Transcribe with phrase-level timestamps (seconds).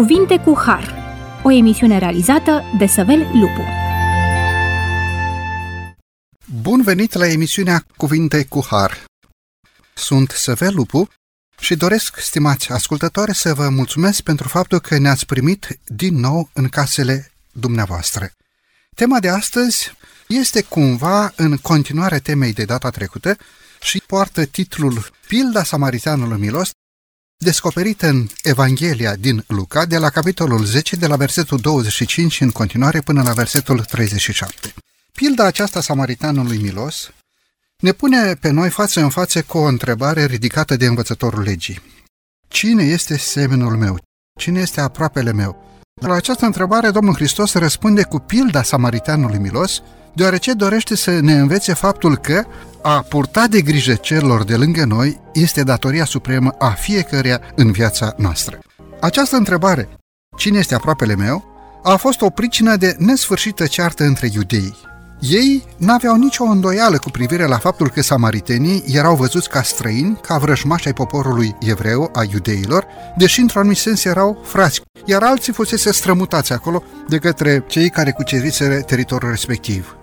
[0.00, 0.94] Cuvinte cu Har,
[1.42, 3.64] o emisiune realizată de Săvel Lupu.
[6.62, 9.04] Bun venit la emisiunea Cuvinte cu Har.
[9.94, 11.08] Sunt Săvel Lupu
[11.58, 16.68] și doresc, stimați ascultători, să vă mulțumesc pentru faptul că ne-ați primit din nou în
[16.68, 18.30] casele dumneavoastră.
[18.94, 19.92] Tema de astăzi
[20.28, 23.36] este cumva în continuare temei de data trecută
[23.80, 26.70] și poartă titlul Pilda Samaritanului Milos,
[27.42, 33.00] descoperită în Evanghelia din Luca, de la capitolul 10, de la versetul 25 în continuare
[33.00, 34.74] până la versetul 37.
[35.12, 37.10] Pilda aceasta Samaritanului Milos
[37.78, 41.82] ne pune pe noi față în față cu o întrebare ridicată de învățătorul legii.
[42.48, 43.98] Cine este semenul meu?
[44.38, 45.69] Cine este aproapele meu?
[46.00, 49.82] La această întrebare, Domnul Hristos răspunde cu pilda Samaritanului Milos,
[50.12, 52.44] deoarece dorește să ne învețe faptul că
[52.82, 58.14] a purta de grijă celor de lângă noi este datoria supremă a fiecăruia în viața
[58.16, 58.58] noastră.
[59.00, 59.88] Această întrebare,
[60.36, 61.44] cine este aproapele meu,
[61.82, 64.76] a fost o pricină de nesfârșită ceartă între iudei.
[65.20, 70.38] Ei n-aveau nicio îndoială cu privire la faptul că samaritenii erau văzuți ca străini, ca
[70.38, 75.92] vrăjmași ai poporului evreu, a iudeilor, deși într-un anumit sens erau frați, iar alții fusese
[75.92, 79.96] strămutați acolo de către cei care cuceriseră teritoriul respectiv.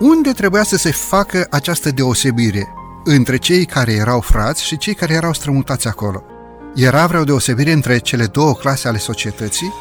[0.00, 2.68] Unde trebuia să se facă această deosebire
[3.04, 6.22] între cei care erau frați și cei care erau strămutați acolo?
[6.74, 9.72] Era vreo deosebire între cele două clase ale societății?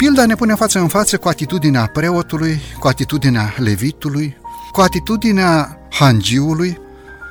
[0.00, 4.36] Pilda ne pune față în față cu atitudinea preotului, cu atitudinea levitului,
[4.72, 6.80] cu atitudinea hangiului,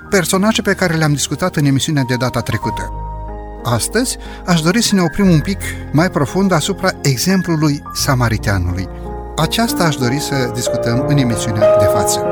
[0.10, 2.92] personaje pe care le-am discutat în emisiunea de data trecută.
[3.64, 5.60] Astăzi aș dori să ne oprim un pic
[5.92, 8.88] mai profund asupra exemplului samariteanului.
[9.38, 12.26] Aceasta aș dori să discutăm în emisiunea de față.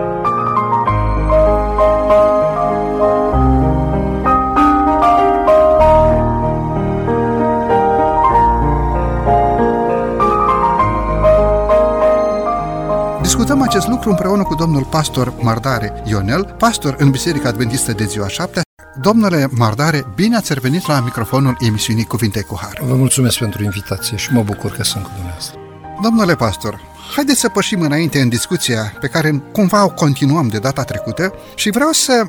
[13.78, 18.62] Acest lucru împreună cu domnul pastor Mardare Ionel, pastor în Biserica Adventistă de ziua 7.
[19.02, 22.82] Domnule Mardare, bine ați revenit la microfonul emisiunii Cuvinte cu Har.
[22.88, 25.60] Vă mulțumesc pentru invitație și mă bucur că sunt cu dumneavoastră.
[26.02, 26.82] Domnule pastor,
[27.16, 31.70] haideți să pășim înainte în discuția pe care cumva o continuăm de data trecută și
[31.70, 32.24] vreau să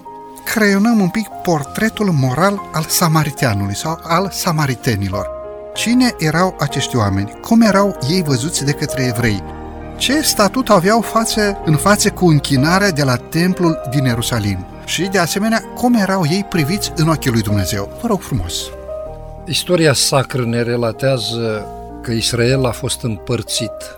[0.44, 5.26] creionăm un pic portretul moral al samariteanului sau al samaritenilor.
[5.74, 7.38] Cine erau acești oameni?
[7.40, 9.57] Cum erau ei văzuți de către evrei?
[9.98, 14.66] Ce statut aveau față în față cu închinarea de la templul din Ierusalim?
[14.84, 17.98] Și, de asemenea, cum erau ei priviți în ochii lui Dumnezeu?
[18.00, 18.54] Vă rog frumos!
[19.46, 21.66] Istoria sacră ne relatează
[22.02, 23.96] că Israel a fost împărțit.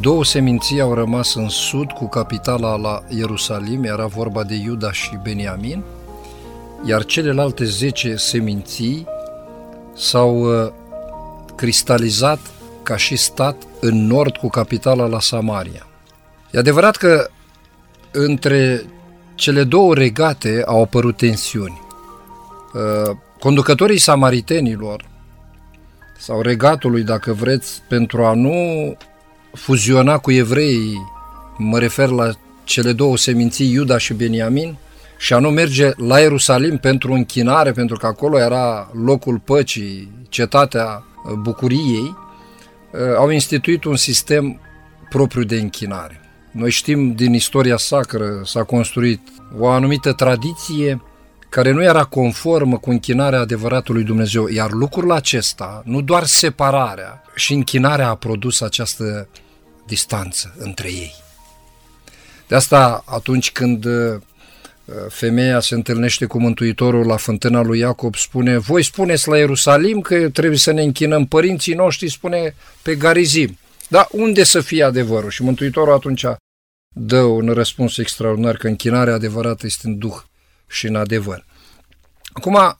[0.00, 5.18] Două seminții au rămas în sud cu capitala la Ierusalim, era vorba de Iuda și
[5.22, 5.82] Beniamin,
[6.84, 9.06] iar celelalte zece seminții
[9.96, 10.72] s-au uh,
[11.54, 12.38] cristalizat
[12.82, 15.86] ca și stat în nord cu capitala la Samaria.
[16.50, 17.28] E adevărat că
[18.10, 18.82] între
[19.34, 21.80] cele două regate au apărut tensiuni.
[22.74, 25.08] Uh, conducătorii samaritenilor
[26.18, 28.96] sau regatului, dacă vreți, pentru a nu
[29.52, 31.06] fuziona cu evreii,
[31.56, 32.30] mă refer la
[32.64, 34.76] cele două seminții, Iuda și Beniamin,
[35.18, 41.04] și a nu merge la Ierusalim pentru închinare, pentru că acolo era locul păcii, cetatea
[41.42, 42.19] bucuriei, uh,
[43.16, 44.60] au instituit un sistem
[45.08, 46.20] propriu de închinare.
[46.50, 49.20] Noi știm din istoria sacră s-a construit
[49.58, 51.02] o anumită tradiție
[51.48, 57.52] care nu era conformă cu închinarea adevăratului Dumnezeu, iar lucrul acesta, nu doar separarea, și
[57.52, 59.28] închinarea a produs această
[59.86, 61.14] distanță între ei.
[62.48, 64.20] De asta, atunci când uh,
[65.08, 70.28] femeia se întâlnește cu Mântuitorul la fântâna lui Iacob, spune, voi spuneți la Ierusalim că
[70.28, 73.58] trebuie să ne închinăm, părinții noștri spune pe Garizim.
[73.88, 75.30] Dar unde să fie adevărul?
[75.30, 76.24] Și Mântuitorul atunci
[76.94, 80.16] dă un răspuns extraordinar că închinarea adevărată este în duh
[80.66, 81.44] și în adevăr.
[82.32, 82.76] Acum,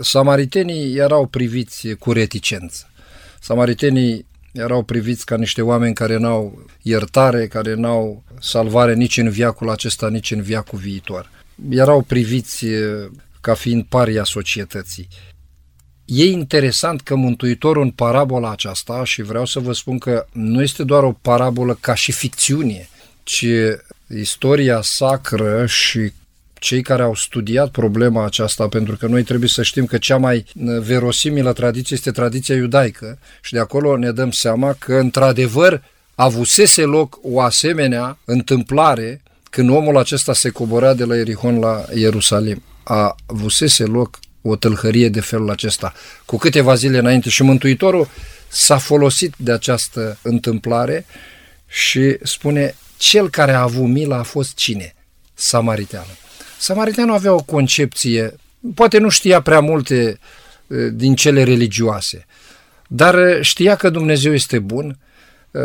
[0.00, 2.90] samaritenii erau priviți cu reticență.
[3.40, 9.70] Samaritenii erau priviți ca niște oameni care n-au iertare, care n-au salvare nici în viacul
[9.70, 11.30] acesta, nici în viacul viitor.
[11.68, 12.66] Erau priviți
[13.40, 15.08] ca fiind paria societății.
[16.04, 20.84] E interesant că Mântuitorul în parabola aceasta, și vreau să vă spun că nu este
[20.84, 22.88] doar o parabolă ca și ficțiune,
[23.22, 23.46] ci
[24.18, 26.12] istoria sacră și
[26.54, 30.44] cei care au studiat problema aceasta, pentru că noi trebuie să știm că cea mai
[30.80, 35.82] verosimilă tradiție este tradiția iudaică și de acolo ne dăm seama că într-adevăr
[36.14, 42.62] avusese loc o asemenea întâmplare când omul acesta se coborea de la Erihon la Ierusalim.
[42.82, 45.92] A avusese loc o tâlhărie de felul acesta.
[46.24, 48.08] Cu câteva zile înainte și Mântuitorul
[48.48, 51.06] s-a folosit de această întâmplare
[51.66, 54.94] și spune, cel care a avut mila a fost cine?
[55.34, 56.16] Samariteanul.
[56.58, 58.34] Samariteanul avea o concepție,
[58.74, 60.18] poate nu știa prea multe
[60.92, 62.26] din cele religioase,
[62.88, 64.98] dar știa că Dumnezeu este bun,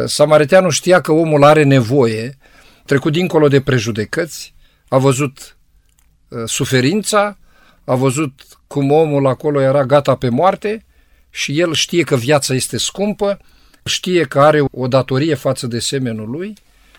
[0.05, 2.37] Samariteanul știa că omul are nevoie,
[2.85, 4.53] trecut dincolo de prejudecăți,
[4.87, 5.57] a văzut
[6.45, 7.37] suferința,
[7.83, 10.85] a văzut cum omul acolo era gata pe moarte
[11.29, 13.39] și el știe că viața este scumpă,
[13.83, 16.53] știe că are o datorie față de semenul lui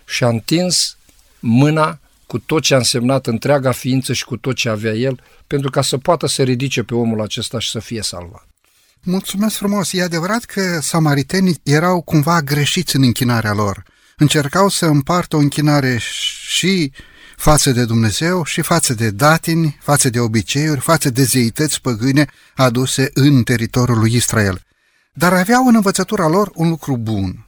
[0.07, 0.97] și a întins
[1.39, 5.71] mâna cu tot ce a însemnat întreaga ființă și cu tot ce avea el, pentru
[5.71, 8.47] ca să poată să ridice pe omul acesta și să fie salvat.
[9.03, 9.93] Mulțumesc frumos!
[9.93, 13.83] E adevărat că samaritenii erau cumva greșiți în închinarea lor.
[14.19, 15.97] Încercau să împartă o închinare
[16.47, 16.93] și
[17.37, 23.11] față de Dumnezeu și față de datini, față de obiceiuri, față de zeități păgâne aduse
[23.15, 24.63] în teritoriul lui Israel.
[25.13, 27.47] Dar aveau în învățătura lor un lucru bun.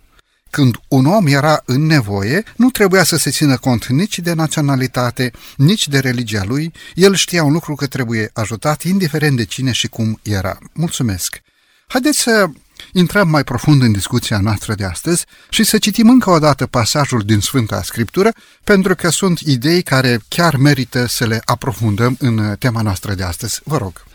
[0.51, 5.31] Când un om era în nevoie, nu trebuia să se țină cont nici de naționalitate,
[5.57, 9.89] nici de religia lui, el știa un lucru că trebuie ajutat, indiferent de cine și
[9.89, 10.59] cum era.
[10.73, 11.41] Mulțumesc!
[11.87, 12.49] Haideți să
[12.93, 17.21] intrăm mai profund în discuția noastră de astăzi și să citim încă o dată pasajul
[17.21, 18.33] din Sfânta Scriptură,
[18.65, 23.61] pentru că sunt idei care chiar merită să le aprofundăm în tema noastră de astăzi.
[23.65, 24.07] Vă rog!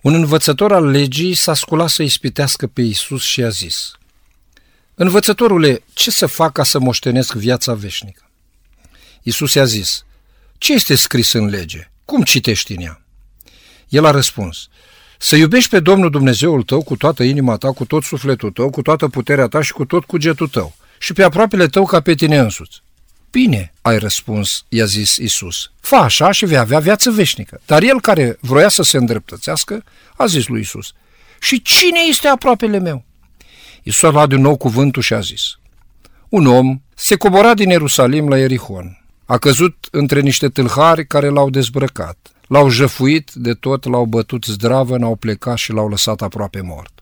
[0.00, 3.90] Un învățător al legii s-a sculat să ispitească pe Isus și a zis,
[4.94, 8.30] Învățătorule, ce să fac ca să moștenesc viața veșnică?
[9.22, 10.04] Isus i-a zis,
[10.58, 11.90] ce este scris în lege?
[12.04, 13.02] Cum citești în ea?
[13.88, 14.68] El a răspuns,
[15.18, 18.82] să iubești pe Domnul Dumnezeul tău cu toată inima ta, cu tot sufletul tău, cu
[18.82, 22.38] toată puterea ta și cu tot cugetul tău și pe aproapele tău ca pe tine
[22.38, 22.82] însuți.
[23.30, 25.70] Bine, ai răspuns, i-a zis Isus.
[25.80, 27.60] Fă așa și vei avea viață veșnică.
[27.66, 29.84] Dar el care vroia să se îndreptățească,
[30.16, 30.92] a zis lui Isus.
[31.40, 33.04] Și cine este aproapele meu?
[33.82, 35.42] Isus a luat din nou cuvântul și a zis.
[36.28, 39.04] Un om se cobora din Ierusalim la Erihon.
[39.24, 42.16] A căzut între niște tâlhari care l-au dezbrăcat.
[42.46, 47.00] L-au jăfuit de tot, l-au bătut zdravă, n-au plecat și l-au lăsat aproape mort.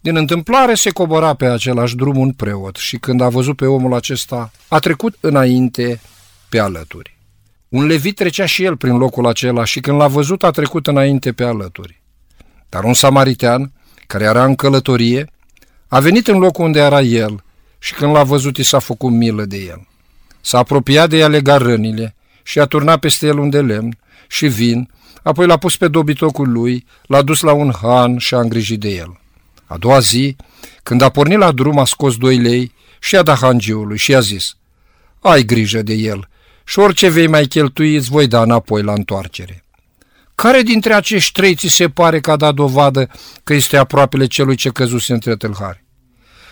[0.00, 3.94] Din întâmplare se cobora pe același drum un preot și când a văzut pe omul
[3.94, 6.00] acesta, a trecut înainte
[6.48, 7.16] pe alături.
[7.68, 11.32] Un levit trecea și el prin locul acela și când l-a văzut a trecut înainte
[11.32, 12.02] pe alături.
[12.68, 13.72] Dar un samaritean,
[14.06, 15.30] care era în călătorie,
[15.88, 17.44] a venit în locul unde era el
[17.78, 19.88] și când l-a văzut i s-a făcut milă de el.
[20.40, 23.96] S-a apropiat de ea legat rănile și a turnat peste el un de lemn
[24.32, 24.90] și vin,
[25.22, 28.88] apoi l-a pus pe dobitocul lui, l-a dus la un han și a îngrijit de
[28.88, 29.20] el.
[29.66, 30.36] A doua zi,
[30.82, 34.20] când a pornit la drum, a scos doi lei și a dat hangiului și a
[34.20, 34.56] zis,
[35.20, 36.28] Ai grijă de el
[36.64, 39.64] și orice vei mai cheltui îți voi da înapoi la întoarcere.
[40.34, 43.10] Care dintre acești trei ți se pare că a dat dovadă
[43.44, 45.84] că este aproapele celui ce căzuse între tâlhari?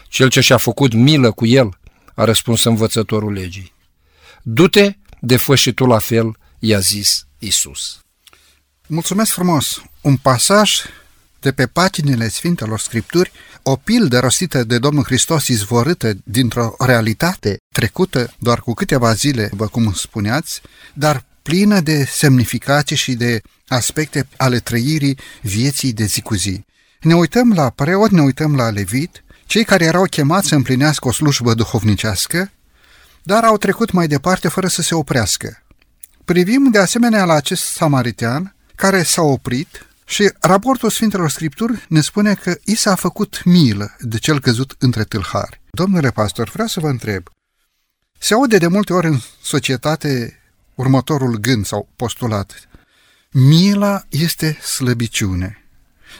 [0.08, 1.78] Cel ce și-a făcut milă cu el,
[2.14, 3.72] a răspuns învățătorul legii.
[4.42, 7.98] Du-te de fă și tu la fel, i-a zis Isus.
[8.86, 9.82] Mulțumesc frumos!
[10.00, 10.70] Un pasaj
[11.40, 18.34] de pe paginile Sfintelor Scripturi, o pildă rostită de Domnul Hristos izvorâtă dintr-o realitate trecută
[18.38, 20.60] doar cu câteva zile, vă cum spuneați,
[20.94, 26.64] dar plină de semnificații și de aspecte ale trăirii vieții de zi cu zi.
[27.00, 31.12] Ne uităm la preot, ne uităm la levit, cei care erau chemați să împlinească o
[31.12, 32.52] slujbă duhovnicească,
[33.22, 35.62] dar au trecut mai departe fără să se oprească.
[36.30, 42.34] Privim de asemenea la acest samaritean care s-a oprit și raportul Sfintelor Scripturi ne spune
[42.34, 45.60] că i s-a făcut milă de cel căzut între tâlhari.
[45.70, 47.28] Domnule pastor, vreau să vă întreb,
[48.18, 50.40] se aude de multe ori în societate
[50.74, 52.68] următorul gând sau postulat.
[53.30, 55.64] Mila este slăbiciune.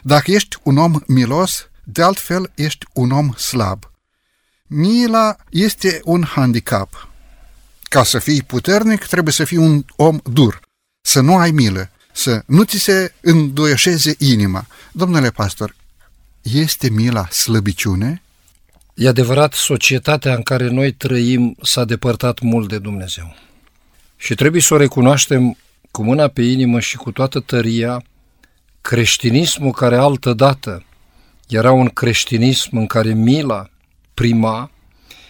[0.02, 3.90] Dacă ești un om milos, de altfel ești un om slab.
[4.67, 7.10] Mila este un handicap.
[7.90, 10.61] Ca să fii puternic, trebuie să fii un om dur,
[11.00, 14.66] să nu ai milă, să nu ți se îndoieșeze inima.
[14.92, 15.75] Domnule pastor,
[16.42, 18.23] este mila slăbiciune?
[18.94, 23.37] E adevărat, societatea în care noi trăim s-a depărtat mult de Dumnezeu.
[24.16, 25.56] Și trebuie să o recunoaștem
[25.90, 28.02] cu mâna pe inimă și cu toată tăria,
[28.80, 30.85] creștinismul care altă dată
[31.49, 33.70] era un creștinism în care mila
[34.14, 34.70] prima,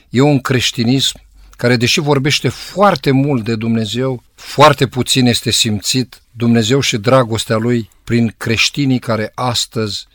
[0.08, 1.20] e un creștinism
[1.60, 7.90] care, deși vorbește foarte mult de Dumnezeu, foarte puțin este simțit Dumnezeu și dragostea Lui
[8.04, 10.06] prin creștinii care astăzi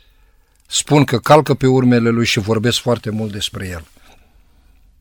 [0.66, 3.84] spun că calcă pe urmele Lui și vorbesc foarte mult despre El.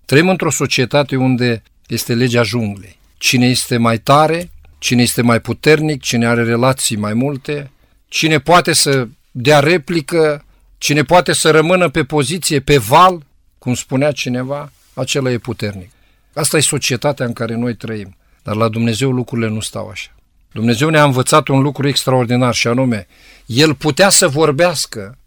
[0.05, 2.99] Trăim într-o societate unde este legea junglei.
[3.17, 7.71] Cine este mai tare, cine este mai puternic, cine are relații mai multe,
[8.07, 10.45] cine poate să dea replică,
[10.77, 13.25] Cine poate să rămână pe poziție, pe val,
[13.57, 15.94] cum spunea cineva, acela e puternic.
[16.35, 18.17] Asta e societatea în care noi trăim.
[18.43, 20.15] Dar la Dumnezeu lucrurile nu stau așa.
[20.51, 23.07] Dumnezeu ne-a învățat un lucru extraordinar și anume,
[23.45, 25.17] El putea să vorbească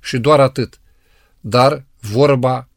[0.00, 0.80] și doar atât,
[1.40, 2.68] dar vorba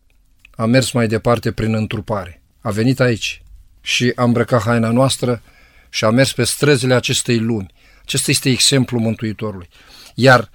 [0.56, 2.42] a mers mai departe prin întrupare.
[2.62, 3.42] A venit aici
[3.82, 5.42] și a îmbrăcat haina noastră
[5.90, 7.74] și a mers pe străzile acestei lumi.
[8.02, 9.70] Acesta este exemplul Mântuitorului.
[10.16, 10.50] Iar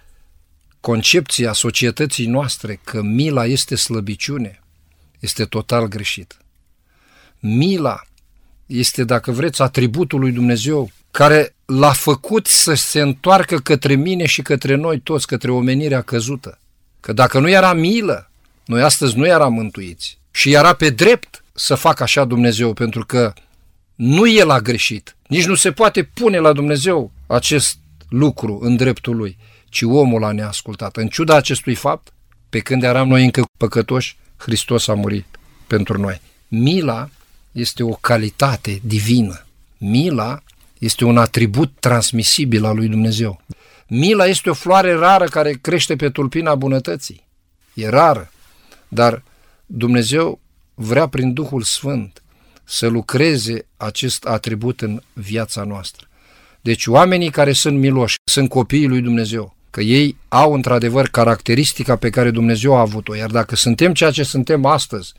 [0.81, 4.61] concepția societății noastre că mila este slăbiciune
[5.19, 6.40] este total greșit.
[7.41, 8.01] Mila
[8.67, 14.43] este, dacă vreți, atributul lui Dumnezeu care l-a făcut să se întoarcă către mine și
[14.43, 16.59] către noi toți, către omenirea căzută.
[17.01, 18.31] Că dacă nu era milă,
[18.65, 20.19] noi astăzi nu eram mântuiți.
[20.31, 23.33] Și era pe drept să facă așa Dumnezeu, pentru că
[23.95, 25.17] nu El a greșit.
[25.27, 27.79] Nici nu se poate pune la Dumnezeu acest
[28.09, 29.37] lucru în dreptul Lui,
[29.69, 30.97] ci omul a neascultat.
[30.97, 32.13] În ciuda acestui fapt,
[32.49, 35.27] pe când eram noi încă păcătoși, Hristos a murit
[35.67, 36.21] pentru noi.
[36.49, 37.09] Mila
[37.53, 39.47] este o calitate divină.
[39.79, 40.43] Mila
[40.79, 43.41] este un atribut transmisibil al lui Dumnezeu.
[43.89, 47.27] Mila este o floare rară care crește pe tulpina bunătății.
[47.75, 48.31] E rară,
[48.89, 49.23] dar
[49.67, 50.41] Dumnezeu
[50.75, 52.23] vrea prin Duhul Sfânt
[52.65, 56.09] să lucreze acest atribut în viața noastră.
[56.61, 62.11] Deci oamenii care sunt miloși sunt copiii lui Dumnezeu, că ei au într-adevăr caracteristica pe
[62.11, 65.13] care Dumnezeu a avut-o, iar dacă suntem ceea ce suntem astăzi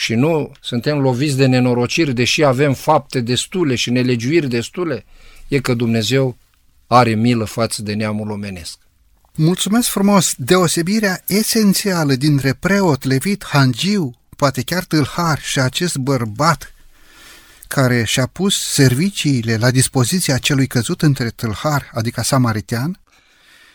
[0.00, 5.04] și nu suntem loviți de nenorociri, deși avem fapte destule și nelegiuiri destule,
[5.48, 6.36] e că Dumnezeu
[6.86, 8.78] are milă față de neamul omenesc.
[9.34, 10.34] Mulțumesc frumos!
[10.36, 16.74] Deosebirea esențială dintre preot, levit, hangiu, poate chiar tâlhar și acest bărbat
[17.68, 23.00] care și-a pus serviciile la dispoziția celui căzut între tâlhar, adică samaritean,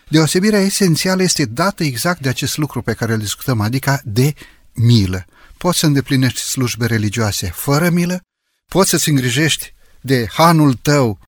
[0.08, 4.34] deosebirea esențială este dată exact de acest lucru pe care îl discutăm, adică de
[4.74, 5.26] milă.
[5.66, 8.22] Poți să îndeplinești slujbe religioase fără milă,
[8.66, 11.20] poți să-ți îngrijești de hanul tău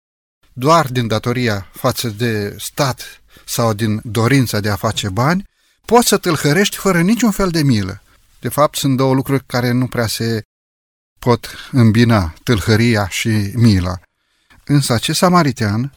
[0.53, 5.44] doar din datoria față de stat sau din dorința de a face bani,
[5.86, 8.01] poți să tâlhărești fără niciun fel de milă.
[8.39, 10.41] De fapt, sunt două lucruri care nu prea se
[11.20, 14.00] pot îmbina, tâlhăria și mila.
[14.65, 15.94] Însă acest samaritean,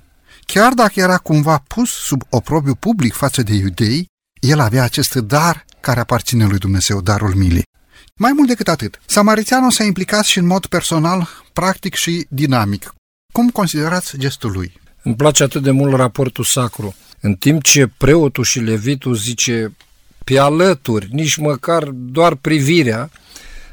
[0.46, 4.06] chiar dacă era cumva pus sub oprobiu public față de iudei,
[4.40, 7.68] el avea acest dar care aparține lui Dumnezeu, darul milei.
[8.14, 12.94] Mai mult decât atât, samariteanul s-a implicat și în mod personal, practic și dinamic.
[13.32, 14.72] Cum considerați gestul lui?
[15.02, 16.94] Îmi place atât de mult raportul sacru.
[17.20, 19.76] În timp ce preotul și levitul zice
[20.24, 23.10] pe alături, nici măcar doar privirea,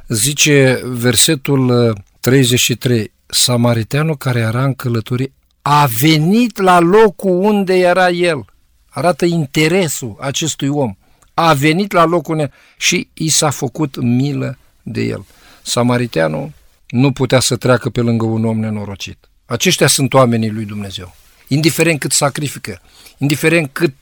[0.08, 8.10] zice versetul 33, uh, Samariteanul care era în călătorie a venit la locul unde era
[8.10, 8.46] el.
[8.89, 10.96] Arată interesul acestui om.
[11.39, 15.25] A venit la locul unde și i s-a făcut milă de el.
[15.62, 16.51] Samariteanul
[16.88, 19.17] nu putea să treacă pe lângă un om nenorocit.
[19.46, 21.15] Aceștia sunt oamenii lui Dumnezeu.
[21.48, 22.82] Indiferent cât sacrifică,
[23.17, 23.94] indiferent cât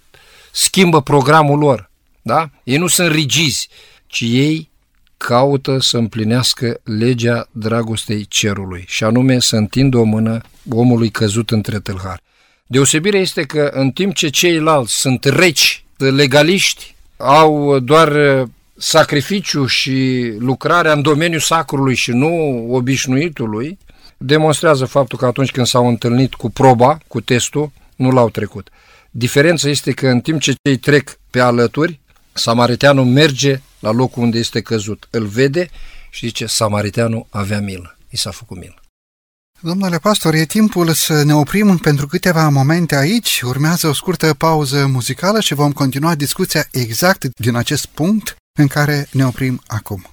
[0.52, 1.90] schimbă programul lor,
[2.22, 2.50] da?
[2.64, 3.70] Ei nu sunt rigizi,
[4.08, 4.70] ci ei
[5.18, 11.80] caută să împlinească legea dragostei cerului și anume să întindă o mână omului căzut între
[11.80, 12.22] tâlhari.
[12.68, 18.12] Deosebirea este că în timp ce ceilalți sunt reci, legaliști, au doar
[18.78, 23.78] sacrificiu și lucrarea în domeniul sacrului și nu obișnuitului,
[24.18, 28.70] demonstrează faptul că atunci când s-au întâlnit cu proba, cu testul, nu l-au trecut.
[29.12, 32.00] Diferența este că în timp ce cei trec pe alături,
[32.34, 35.70] Samariteanul merge la locul unde este căzut, îl vede
[36.10, 38.85] și zice, Samariteanul avea milă, i s-a făcut milă.
[39.62, 43.42] Domnule pastor, e timpul să ne oprim pentru câteva momente aici.
[43.42, 49.08] Urmează o scurtă pauză muzicală și vom continua discuția exact din acest punct în care
[49.12, 50.06] ne oprim acum.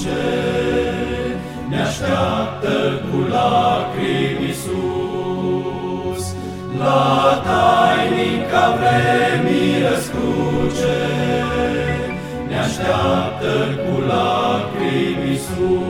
[0.00, 1.36] Răscruce,
[1.68, 6.24] ne așteaptă cu lacrimi Iisus.
[6.78, 10.98] La tainica vremii răscruce,
[12.48, 13.52] ne așteaptă
[13.84, 15.89] cu lacrimi Iisus.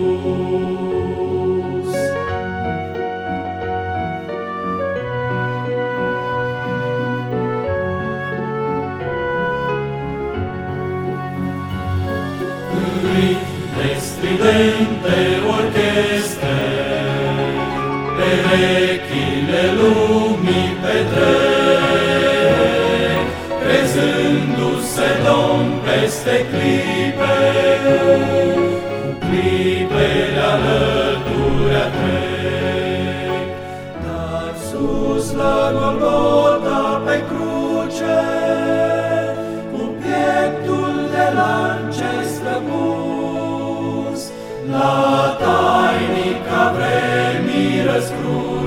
[15.11, 16.57] Stridente orchestre,
[18.17, 22.31] perechile lumii petrec,
[23.61, 27.37] crezându-se domn peste clipe,
[29.01, 33.49] cu clipele alături trec.
[34.05, 36.90] Dar sus la Golgota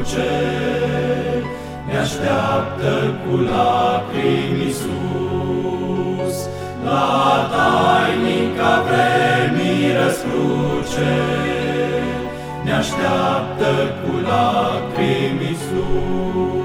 [0.04, 0.32] răscruce,
[1.88, 6.48] ne așteaptă cu lacrimi Iisus.
[6.86, 11.14] La tainica vremii răscruce,
[12.64, 13.72] ne așteaptă
[14.04, 16.63] cu lacrimi Iisus.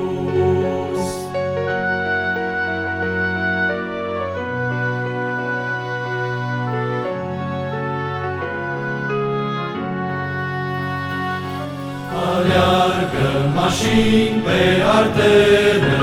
[13.89, 14.61] Mașini pe
[14.99, 15.97] artere,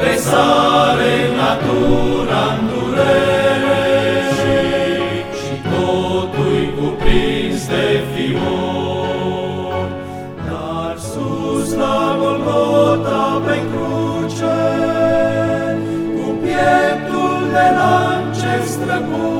[0.00, 3.82] Tresare natura în durere
[5.38, 9.88] Și totul cuprins de fior.
[10.46, 14.58] Dar sus la Golgota pe cruce,
[16.16, 19.39] Cu pieptul de lance străpus,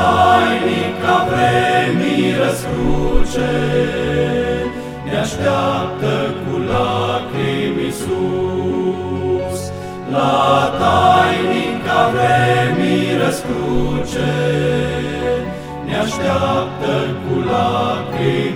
[0.00, 3.52] La tainica vremii răscruce,
[5.04, 9.60] Ne așteaptă cu lacrimi Iisus.
[10.10, 14.32] La tainica vremii răscruce,
[15.86, 18.49] Ne așteaptă cu lacrimi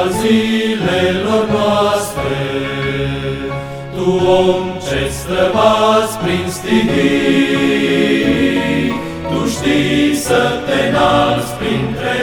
[0.00, 2.40] al zilelor noastre,
[3.94, 4.08] Tu
[4.42, 7.70] om ce străbați prin stihii,
[9.30, 12.14] Tu știi să te înalți printre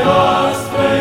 [0.46, 0.96] astre,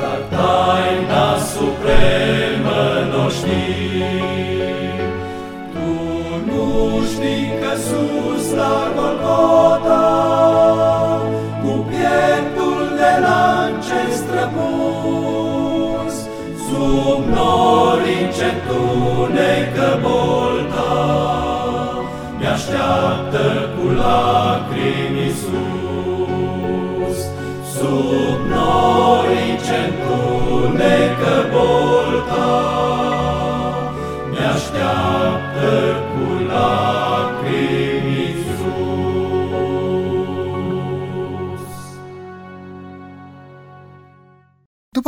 [0.00, 3.96] dar taina supremă n-o știi.
[5.72, 5.88] Tu
[6.48, 6.66] nu
[7.12, 9.87] știi că sus la Golgota,
[18.68, 20.92] încetunecă bolta,
[22.38, 25.58] mi-așteaptă cu lacrimi Iisus.
[27.74, 31.47] Sub nori încetunecă bolta,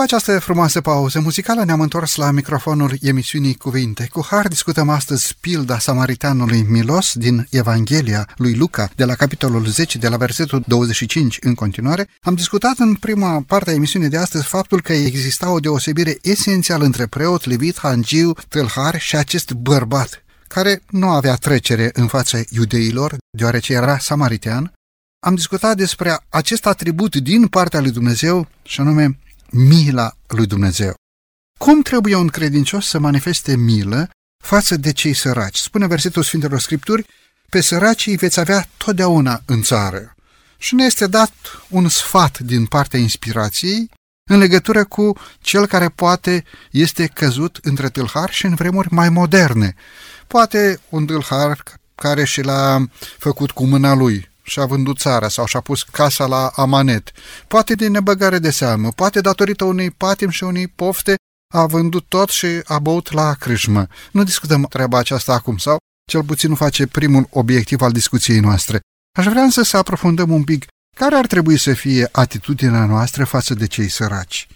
[0.01, 4.09] După această frumoasă pauză muzicală ne-am întors la microfonul emisiunii Cuvinte.
[4.13, 9.99] Cu har discutăm astăzi pilda samaritanului Milos din Evanghelia lui Luca, de la capitolul 10,
[9.99, 12.09] de la versetul 25 în continuare.
[12.21, 16.85] Am discutat în prima parte a emisiunii de astăzi faptul că exista o deosebire esențială
[16.85, 23.17] între preot, levit, hangiu, tâlhar și acest bărbat, care nu avea trecere în fața iudeilor,
[23.31, 24.73] deoarece era samaritean.
[25.27, 29.19] Am discutat despre acest atribut din partea lui Dumnezeu, și anume
[29.53, 30.95] mila lui Dumnezeu.
[31.59, 34.11] Cum trebuie un credincios să manifeste milă
[34.45, 35.57] față de cei săraci?
[35.57, 37.07] Spune versetul Sfintelor Scripturi,
[37.49, 40.15] pe săracii veți avea totdeauna în țară.
[40.59, 41.33] Și ne este dat
[41.69, 43.91] un sfat din partea inspirației
[44.31, 49.75] în legătură cu cel care poate este căzut între tâlhari și în vremuri mai moderne.
[50.27, 51.63] Poate un tâlhar
[51.95, 52.85] care și l-a
[53.19, 57.13] făcut cu mâna lui, și-a vândut țara sau și-a pus casa la amanet,
[57.49, 61.15] poate din nebăgare de seamă, poate datorită unei patim și unei pofte,
[61.55, 63.87] a vândut tot și a băut la crâșmă.
[64.13, 65.77] Nu discutăm treaba aceasta acum sau
[66.11, 68.81] cel puțin nu face primul obiectiv al discuției noastre.
[69.19, 73.55] Aș vrea însă să aprofundăm un pic care ar trebui să fie atitudinea noastră față
[73.55, 74.49] de cei săraci.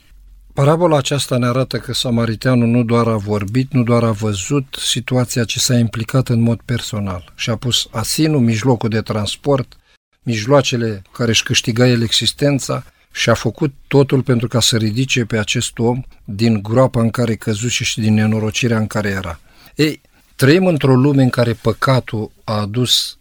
[0.54, 5.44] Parabola aceasta ne arată că samariteanul nu doar a vorbit, nu doar a văzut situația,
[5.44, 9.76] ci s-a implicat în mod personal și a pus asinul, mijlocul de transport,
[10.24, 15.38] mijloacele care își câștiga el existența și a făcut totul pentru ca să ridice pe
[15.38, 19.40] acest om din groapa în care căzuse și din nenorocirea în care era.
[19.74, 20.00] Ei,
[20.36, 23.18] trăim într-o lume în care păcatul a adus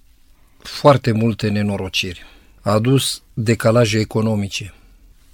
[0.59, 2.23] foarte multe nenorociri,
[2.61, 4.73] a adus decalaje economice.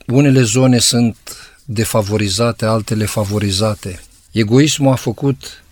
[0.07, 1.17] Unele zone sunt
[1.65, 4.01] defavorizate, altele favorizate.
[4.31, 5.63] Egoismul a făcut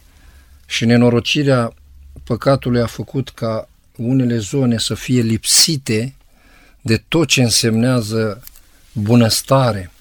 [0.65, 1.73] și nenorocirea
[2.23, 6.15] păcatului a făcut ca unele zone să fie lipsite
[6.81, 8.43] de tot ce însemnează
[8.91, 9.91] bunăstare.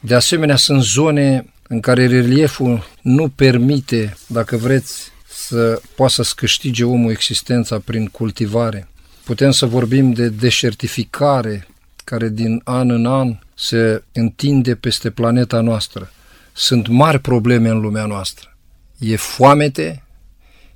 [0.00, 6.84] De asemenea, sunt zone în care relieful nu permite, dacă vreți, să poată să-ți câștige
[6.84, 8.88] omul existența prin cultivare.
[9.24, 11.68] Putem să vorbim de deșertificare,
[12.04, 16.12] care din an în an se întinde peste planeta noastră.
[16.52, 18.56] Sunt mari probleme în lumea noastră.
[18.98, 20.02] E foamete,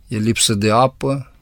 [0.09, 1.34] e lipsă de apă,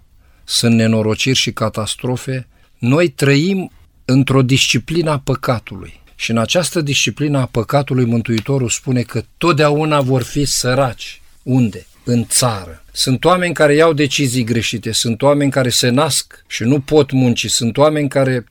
[0.44, 2.46] sunt nenorociri și catastrofe.
[2.78, 3.72] Noi trăim
[4.04, 6.00] într-o disciplină a păcatului.
[6.14, 11.20] Și în această disciplină a păcatului Mântuitorul spune că totdeauna vor fi săraci.
[11.42, 11.86] Unde?
[12.04, 12.84] În țară.
[12.92, 17.46] Sunt oameni care iau decizii greșite, sunt oameni care se nasc și nu pot munci,
[17.46, 18.44] sunt oameni care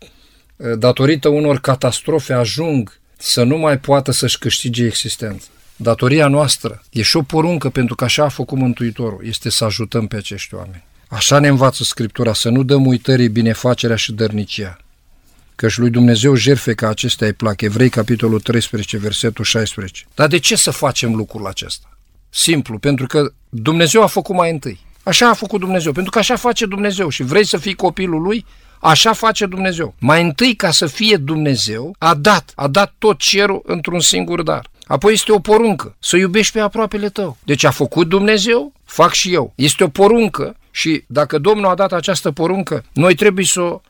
[0.78, 5.46] datorită unor catastrofe, ajung să nu mai poată să-și câștige existența.
[5.76, 10.08] Datoria noastră e și o poruncă, pentru că așa a făcut Mântuitorul, este să ajutăm
[10.08, 10.84] pe acești oameni.
[11.12, 14.78] Așa ne învață Scriptura, să nu dăm uitării binefacerea și dărnicia.
[15.56, 17.62] Căci lui Dumnezeu jerfe ca acestea îi plac.
[17.62, 20.06] Evrei, capitolul 13, versetul 16.
[20.16, 21.98] Dar de ce să facem lucrul acesta?
[22.30, 24.80] Simplu, pentru că Dumnezeu a făcut mai întâi.
[25.04, 28.46] Așa a făcut Dumnezeu, pentru că așa face Dumnezeu și vrei să fii copilul lui,
[28.84, 29.94] Așa face Dumnezeu.
[30.00, 34.70] Mai întâi, ca să fie Dumnezeu, a dat, a dat tot cerul într-un singur dar.
[34.86, 37.38] Apoi este o poruncă, să iubești pe aproapele tău.
[37.44, 39.54] Deci a făcut Dumnezeu, fac și eu.
[39.56, 43.82] Este o poruncă și dacă Domnul a dat această poruncă, noi trebuie să o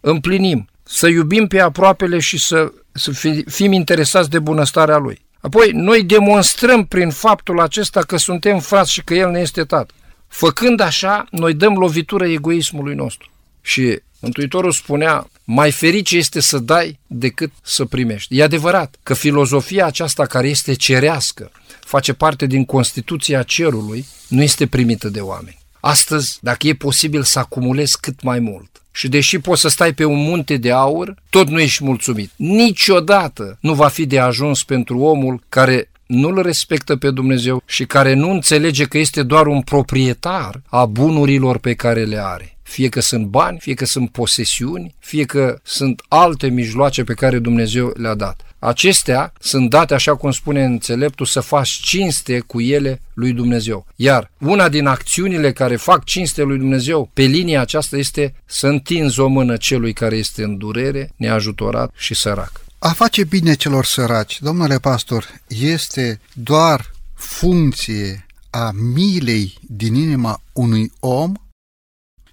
[0.00, 5.24] împlinim, să iubim pe aproapele și să, să fi, fim interesați de bunăstarea Lui.
[5.40, 9.94] Apoi, noi demonstrăm prin faptul acesta că suntem frați și că El ne este tată.
[10.28, 13.30] Făcând așa, noi dăm lovitură egoismului nostru.
[13.60, 18.38] Și Mântuitorul spunea, mai ferice este să dai decât să primești.
[18.38, 24.66] E adevărat că filozofia aceasta care este cerească, face parte din Constituția cerului, nu este
[24.66, 25.58] primită de oameni.
[25.86, 30.04] Astăzi, dacă e posibil să acumulezi cât mai mult, și deși poți să stai pe
[30.04, 32.30] un munte de aur, tot nu ești mulțumit.
[32.36, 38.14] Niciodată nu va fi de ajuns pentru omul care nu-L respectă pe Dumnezeu și care
[38.14, 43.00] nu înțelege că este doar un proprietar a bunurilor pe care le are fie că
[43.00, 48.14] sunt bani, fie că sunt posesiuni, fie că sunt alte mijloace pe care Dumnezeu le-a
[48.14, 48.40] dat.
[48.58, 53.86] Acestea sunt date, așa cum spune înțeleptul, să faci cinste cu ele lui Dumnezeu.
[53.96, 59.20] Iar una din acțiunile care fac cinste lui Dumnezeu pe linia aceasta este să întinzi
[59.20, 62.52] o mână celui care este în durere, neajutorat și sărac.
[62.78, 70.92] A face bine celor săraci, domnule pastor, este doar funcție a milei din inima unui
[71.00, 71.32] om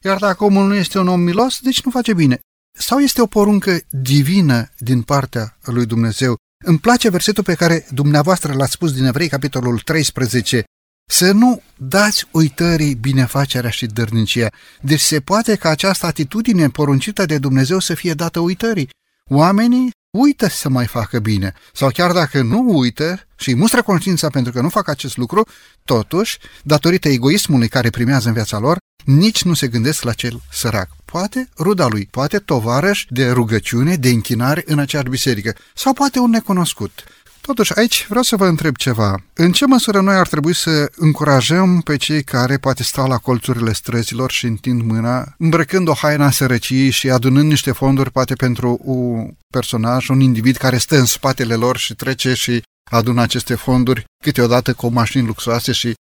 [0.04, 2.40] iar dacă omul nu este un om milos, deci nu face bine.
[2.78, 6.36] Sau este o poruncă divină din partea lui Dumnezeu?
[6.66, 10.64] Îmi place versetul pe care dumneavoastră l-ați spus din Evrei, capitolul 13,
[11.10, 14.50] să nu dați uitării binefacerea și dărnicia.
[14.82, 18.90] Deci se poate ca această atitudine poruncită de Dumnezeu să fie dată uitării.
[19.30, 21.54] Oamenii uită să mai facă bine.
[21.74, 25.48] Sau chiar dacă nu uită și îi mustră conștiința pentru că nu fac acest lucru,
[25.84, 30.90] totuși, datorită egoismului care primează în viața lor, nici nu se gândesc la cel sărac.
[31.14, 36.30] Poate ruda lui, poate tovarăș de rugăciune, de închinare în aceeași biserică, sau poate un
[36.30, 37.04] necunoscut.
[37.42, 39.24] Totuși, aici vreau să vă întreb ceva.
[39.34, 43.74] În ce măsură noi ar trebui să încurajăm pe cei care poate stau la colțurile
[43.74, 49.30] străzilor și întind mâna, îmbrăcând o haina sărăciei și adunând niște fonduri poate pentru un
[49.50, 54.74] personaj, un individ care stă în spatele lor și trece și adună aceste fonduri câteodată
[54.74, 55.94] cu mașini luxoase și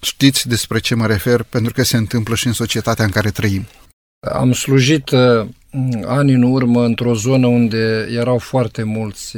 [0.00, 3.66] știți despre ce mă refer, pentru că se întâmplă și în societatea în care trăim.
[4.20, 5.10] Am slujit
[6.06, 9.36] ani în urmă într-o zonă unde erau foarte mulți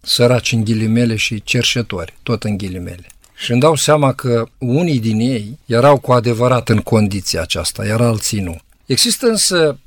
[0.00, 3.06] săraci în ghilimele și cerșetori, tot în ghilimele.
[3.36, 8.00] Și îmi dau seama că unii din ei erau cu adevărat în condiția aceasta, iar
[8.00, 8.58] alții nu.
[8.86, 9.78] Există însă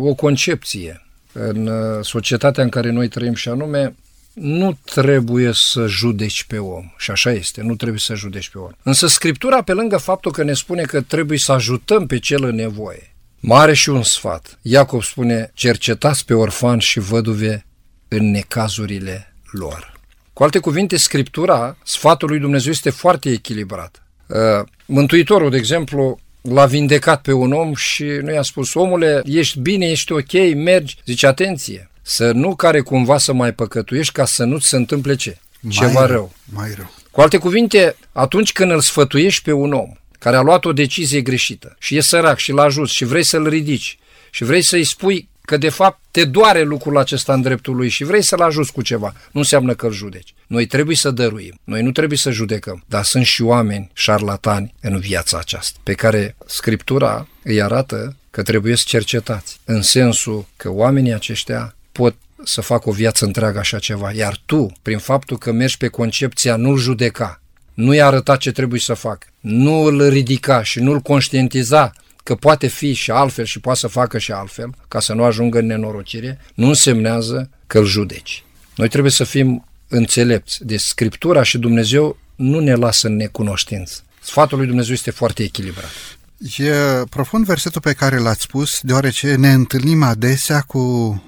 [0.00, 1.70] o concepție în
[2.02, 3.94] societatea în care noi trăim și anume
[4.32, 6.92] nu trebuie să judeci pe om.
[6.96, 8.70] Și așa este, nu trebuie să judeci pe om.
[8.82, 12.54] Însă Scriptura, pe lângă faptul că ne spune că trebuie să ajutăm pe cel în
[12.54, 14.58] nevoie, mare și un sfat.
[14.62, 17.66] Iacob spune, cercetați pe orfan și văduve
[18.08, 19.92] în necazurile lor.
[20.32, 24.02] Cu alte cuvinte, Scriptura, sfatul lui Dumnezeu este foarte echilibrat.
[24.26, 29.58] Uh, Mântuitorul, de exemplu, l-a vindecat pe un om și nu i-a spus, omule, ești
[29.58, 30.98] bine, ești ok, mergi.
[31.04, 35.38] Zice, atenție, să nu care cumva să mai păcătuiești ca să nu-ți se întâmple ce?
[35.68, 36.32] Ceva mai rău.
[36.44, 36.90] Mai rău.
[37.10, 41.20] Cu alte cuvinte, atunci când îl sfătuiești pe un om care a luat o decizie
[41.20, 41.76] greșită.
[41.78, 43.98] Și e sărac și l ajuți și vrei să-l ridici
[44.30, 48.04] și vrei să-i spui că de fapt te doare lucrul acesta în dreptul lui și
[48.04, 50.34] vrei să-l ajuți cu ceva, nu înseamnă că îl judeci.
[50.46, 54.98] Noi trebuie să dăruim, noi nu trebuie să judecăm, dar sunt și oameni șarlatani în
[54.98, 61.12] viața aceasta, pe care Scriptura îi arată că trebuie să cercetați, în sensul că oamenii
[61.12, 65.76] aceștia pot să facă o viață întreagă așa ceva, iar tu, prin faptul că mergi
[65.76, 67.42] pe concepția nu-l judeca,
[67.78, 72.92] nu-i arăta ce trebuie să facă, nu îl ridica și nu-l conștientiza că poate fi
[72.92, 76.66] și altfel și poate să facă și altfel, ca să nu ajungă în nenorocire, nu
[76.66, 78.44] însemnează că îl judeci.
[78.76, 80.64] Noi trebuie să fim înțelepți.
[80.64, 84.00] Deci Scriptura și Dumnezeu nu ne lasă în necunoștință.
[84.20, 86.17] Sfatul lui Dumnezeu este foarte echilibrat.
[86.38, 86.72] E
[87.10, 90.82] profund versetul pe care l-ați spus, deoarece ne întâlnim adesea cu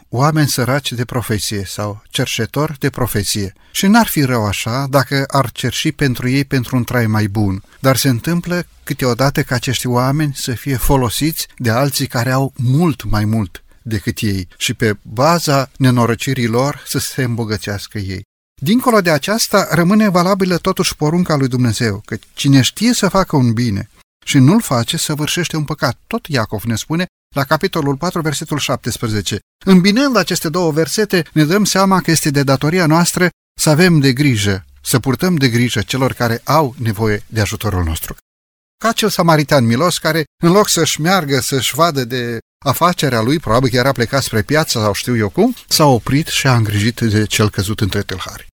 [0.08, 3.52] oameni săraci de profesie sau cerșetori de profesie.
[3.72, 7.62] Și n-ar fi rău așa dacă ar cerși pentru ei pentru un trai mai bun.
[7.80, 13.04] Dar se întâmplă câteodată ca acești oameni să fie folosiți de alții care au mult
[13.04, 18.22] mai mult decât ei și pe baza nenorăcirii lor să se îmbogățească ei.
[18.62, 23.52] Dincolo de aceasta, rămâne valabilă totuși porunca lui Dumnezeu, că cine știe să facă un
[23.52, 23.88] bine
[24.24, 25.98] și nu-l face, săvârșește un păcat.
[26.06, 29.38] Tot Iacov ne spune la capitolul 4, versetul 17.
[29.64, 33.28] Îmbinând aceste două versete, ne dăm seama că este de datoria noastră
[33.60, 38.16] să avem de grijă, să purtăm de grijă celor care au nevoie de ajutorul nostru.
[38.82, 43.70] Ca acel samaritan milos care, în loc să-și meargă, să-și vadă de afacerea lui, probabil
[43.70, 47.24] că era plecat spre piață sau știu eu cum, s-a oprit și a îngrijit de
[47.24, 48.46] cel căzut între tâlhari.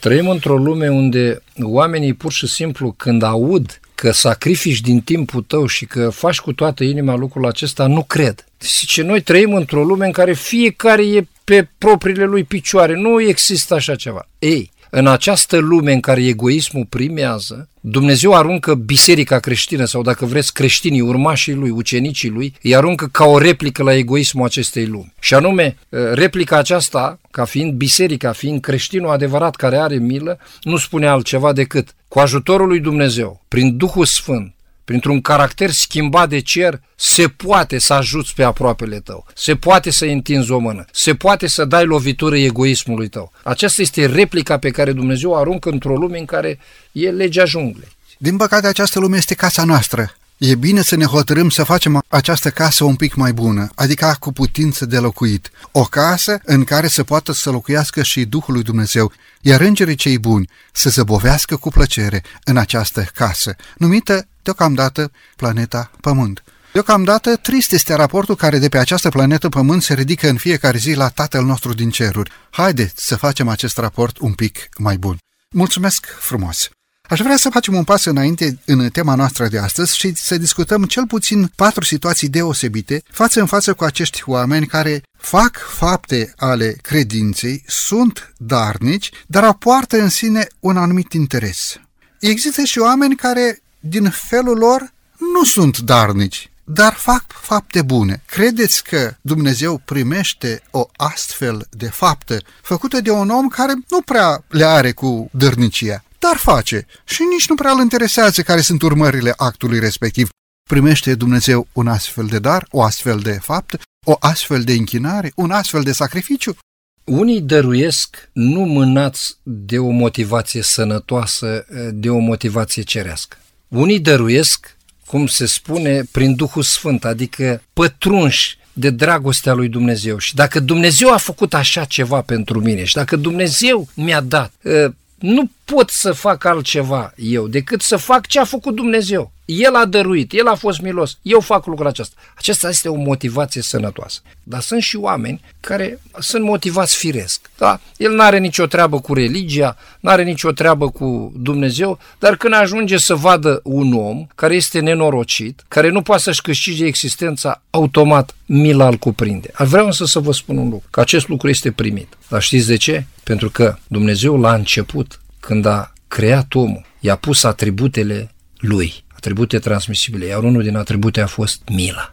[0.00, 5.66] Trăim într-o lume unde oamenii pur și simplu când aud că sacrifici din timpul tău
[5.66, 8.44] și că faci cu toată inima lucrul acesta, nu cred.
[8.60, 13.74] Zice, noi trăim într-o lume în care fiecare e pe propriile lui picioare, nu există
[13.74, 14.28] așa ceva.
[14.38, 20.52] Ei, în această lume în care egoismul primează, Dumnezeu aruncă biserica creștină sau dacă vreți
[20.52, 25.12] creștinii, urmașii lui, ucenicii lui, îi aruncă ca o replică la egoismul acestei lumi.
[25.20, 25.76] Și anume,
[26.12, 31.94] replica aceasta, ca fiind biserica, fiind creștinul adevărat care are milă, nu spune altceva decât
[32.08, 37.92] cu ajutorul lui Dumnezeu, prin Duhul Sfânt, printr-un caracter schimbat de cer, se poate să
[37.92, 42.36] ajuți pe aproapele tău, se poate să întinzi o mână, se poate să dai lovitură
[42.36, 43.32] egoismului tău.
[43.42, 46.58] Aceasta este replica pe care Dumnezeu o aruncă într-o lume în care
[46.92, 47.88] e legea junglei.
[48.18, 50.14] Din păcate, această lume este casa noastră.
[50.36, 54.32] E bine să ne hotărâm să facem această casă un pic mai bună, adică cu
[54.32, 55.50] putință de locuit.
[55.72, 60.18] O casă în care să poată să locuiască și Duhul lui Dumnezeu, iar îngerii cei
[60.18, 66.42] buni să zăbovească cu plăcere în această casă, numită deocamdată planeta Pământ.
[66.72, 70.92] Deocamdată trist este raportul care de pe această planetă Pământ se ridică în fiecare zi
[70.92, 72.30] la Tatăl nostru din ceruri.
[72.50, 75.16] Haideți să facem acest raport un pic mai bun.
[75.50, 76.70] Mulțumesc frumos!
[77.02, 80.84] Aș vrea să facem un pas înainte în tema noastră de astăzi și să discutăm
[80.84, 86.76] cel puțin patru situații deosebite față în față cu acești oameni care fac fapte ale
[86.82, 91.80] credinței, sunt darnici, dar apoartă în sine un anumit interes.
[92.20, 94.92] Există și oameni care, din felul lor,
[95.34, 98.22] nu sunt darnici, dar fac fapte bune.
[98.26, 104.44] Credeți că Dumnezeu primește o astfel de faptă făcută de un om care nu prea
[104.48, 109.32] le are cu dărnicia, dar face și nici nu prea îl interesează care sunt urmările
[109.36, 110.28] actului respectiv.
[110.70, 115.50] Primește Dumnezeu un astfel de dar, o astfel de fapt, o astfel de închinare, un
[115.50, 116.56] astfel de sacrificiu?
[117.04, 123.36] Unii dăruiesc nu mânați de o motivație sănătoasă, de o motivație cerească.
[123.72, 130.18] Unii dăruiesc, cum se spune, prin Duhul Sfânt, adică pătrunși de dragostea lui Dumnezeu.
[130.18, 134.94] Și dacă Dumnezeu a făcut așa ceva pentru mine și dacă Dumnezeu mi-a dat, ă,
[135.22, 139.32] nu pot să fac altceva eu decât să fac ce a făcut Dumnezeu.
[139.44, 142.14] El a dăruit, El a fost milos, eu fac lucrul acesta.
[142.36, 144.20] Acesta este o motivație sănătoasă.
[144.42, 147.50] Dar sunt și oameni care sunt motivați firesc.
[147.58, 147.80] Da?
[147.96, 152.54] El nu are nicio treabă cu religia, nu are nicio treabă cu Dumnezeu, dar când
[152.54, 158.34] ajunge să vadă un om care este nenorocit, care nu poate să-și câștige existența, automat
[158.46, 159.50] mila îl cuprinde.
[159.52, 162.16] Ar vrea însă să vă spun un lucru, că acest lucru este primit.
[162.28, 163.04] Dar știți de ce?
[163.22, 170.26] Pentru că Dumnezeu la început, când a creat omul, i-a pus atributele lui atribute transmisibile,
[170.26, 172.12] iar unul din atribute a fost mila,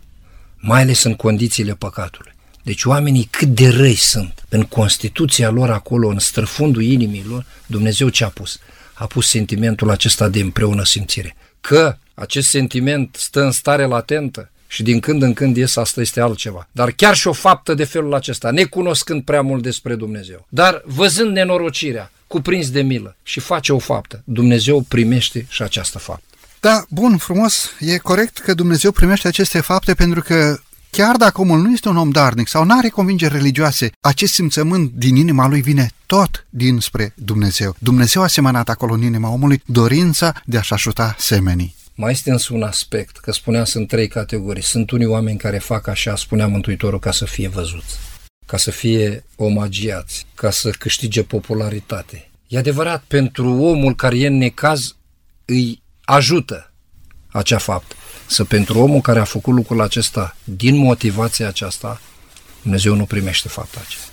[0.57, 2.31] mai ales în condițiile păcatului.
[2.63, 4.45] Deci oamenii cât de răi sunt.
[4.49, 8.59] În Constituția lor acolo, în străfundul inimilor, Dumnezeu ce a pus?
[8.93, 11.35] A pus sentimentul acesta de împreună simțire.
[11.61, 16.21] Că acest sentiment stă în stare latentă și din când în când ies, asta este
[16.21, 16.67] altceva.
[16.71, 21.31] Dar chiar și o faptă de felul acesta, necunoscând prea mult despre Dumnezeu, dar văzând
[21.31, 26.23] nenorocirea, cuprins de milă și face o faptă, Dumnezeu primește și această faptă.
[26.59, 31.61] Da, bun, frumos, e corect că Dumnezeu primește aceste fapte pentru că chiar dacă omul
[31.61, 35.61] nu este un om darnic sau nu are convingeri religioase, acest simțământ din inima lui
[35.61, 37.75] vine tot dinspre Dumnezeu.
[37.79, 41.75] Dumnezeu a semănat acolo în inima omului dorința de a-și ajuta semenii.
[42.01, 44.63] Mai este însă un aspect, că spuneam sunt trei categorii.
[44.63, 47.95] Sunt unii oameni care fac așa, spunea Mântuitorul, ca să fie văzuți,
[48.45, 52.29] ca să fie omagiați, ca să câștige popularitate.
[52.47, 54.95] E adevărat, pentru omul care e în necaz,
[55.45, 56.73] îi ajută
[57.27, 57.95] acea faptă.
[58.27, 62.01] Să pentru omul care a făcut lucrul acesta, din motivația aceasta,
[62.61, 64.03] Dumnezeu nu primește fapta aceea.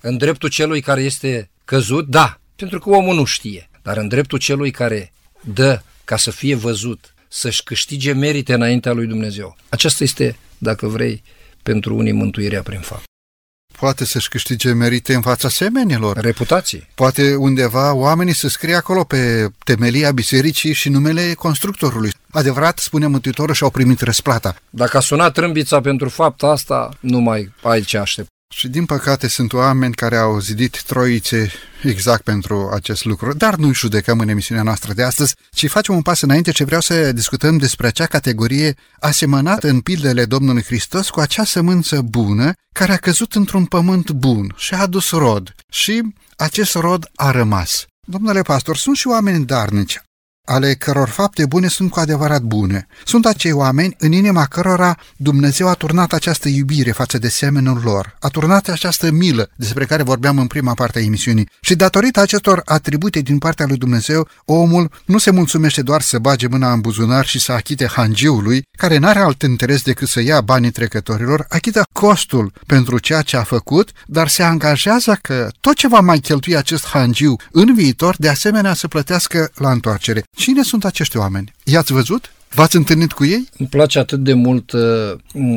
[0.00, 3.70] În dreptul celui care este căzut, da, pentru că omul nu știe.
[3.82, 9.06] Dar în dreptul celui care dă ca să fie văzut, să-și câștige merite înaintea lui
[9.06, 9.56] Dumnezeu.
[9.68, 11.22] Aceasta este, dacă vrei,
[11.62, 13.04] pentru unii mântuirea prin fapt.
[13.78, 16.16] Poate să-și câștige merite în fața semenilor.
[16.16, 16.88] Reputație.
[16.94, 22.10] Poate undeva oamenii să scrie acolo pe temelia bisericii și numele constructorului.
[22.30, 24.56] Adevărat, spune Mântuitorul, și-au primit răsplata.
[24.70, 28.28] Dacă a sunat trâmbița pentru fapta asta, nu mai ai ce aștept.
[28.54, 31.50] Și din păcate sunt oameni care au zidit troițe
[31.82, 36.02] exact pentru acest lucru, dar nu judecăm în emisiunea noastră de astăzi, ci facem un
[36.02, 41.20] pas înainte ce vreau să discutăm despre acea categorie asemănată în pildele Domnului Hristos cu
[41.20, 45.54] acea sămânță bună care a căzut într-un pământ bun și a adus rod.
[45.70, 46.02] Și
[46.36, 47.86] acest rod a rămas.
[48.06, 50.02] Domnule pastor, sunt și oameni darnici,
[50.44, 52.86] ale căror fapte bune sunt cu adevărat bune.
[53.04, 58.16] Sunt acei oameni în inima cărora Dumnezeu a turnat această iubire față de semenul lor,
[58.20, 62.62] a turnat această milă despre care vorbeam în prima parte a emisiunii și datorită acestor
[62.64, 67.26] atribute din partea lui Dumnezeu, omul nu se mulțumește doar să bage mâna în buzunar
[67.26, 72.52] și să achite hangiului, care n-are alt interes decât să ia banii trecătorilor, achită costul
[72.66, 76.86] pentru ceea ce a făcut, dar se angajează că tot ce va mai cheltui acest
[76.86, 80.22] hangiu în viitor, de asemenea să plătească la întoarcere.
[80.36, 81.52] Cine sunt acești oameni?
[81.64, 82.32] I-ați văzut?
[82.54, 83.48] V-ați întâlnit cu ei?
[83.58, 85.12] Îmi place atât de mult uh,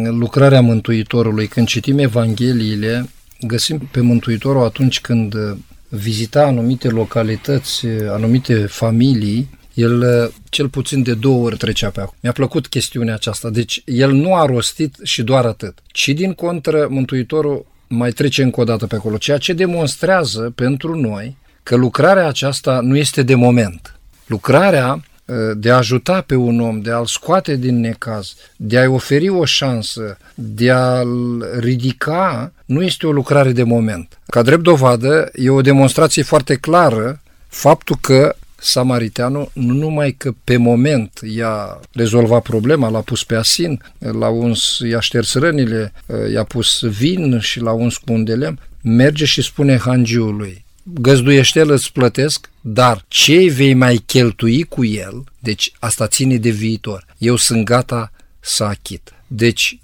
[0.10, 1.48] lucrarea Mântuitorului.
[1.48, 3.10] Când citim Evangheliile,
[3.42, 5.58] găsim pe Mântuitorul atunci când uh,
[5.88, 12.00] vizita anumite localități, uh, anumite familii, el uh, cel puțin de două ori trecea pe
[12.00, 12.18] acolo.
[12.22, 13.50] Mi-a plăcut chestiunea aceasta.
[13.50, 15.78] Deci el nu a rostit și doar atât.
[15.88, 21.00] Ci din contră, Mântuitorul mai trece încă o dată pe acolo, ceea ce demonstrează pentru
[21.00, 23.95] noi că lucrarea aceasta nu este de moment
[24.26, 24.94] Lucrarea
[25.26, 29.30] uh, de a ajuta pe un om, de a-l scoate din necaz, de a-i oferi
[29.30, 34.20] o șansă, de a-l ridica, nu este o lucrare de moment.
[34.28, 40.58] Ca drept dovadă, e o demonstrație foarte clară faptul că Samariteanul nu numai că pe
[40.58, 46.44] moment i-a rezolvat problema, l-a pus pe asin, l-a uns, i-a șters rănile, uh, i-a
[46.44, 51.72] pus vin și l-a uns cu un de lemn, merge și spune hangiului, găzduiește el
[51.72, 57.06] îți plătesc, dar ce vei mai cheltui cu el, deci asta ține de viitor.
[57.18, 59.14] Eu sunt gata să achit.
[59.28, 59.80] Deci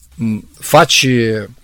[0.60, 1.08] faci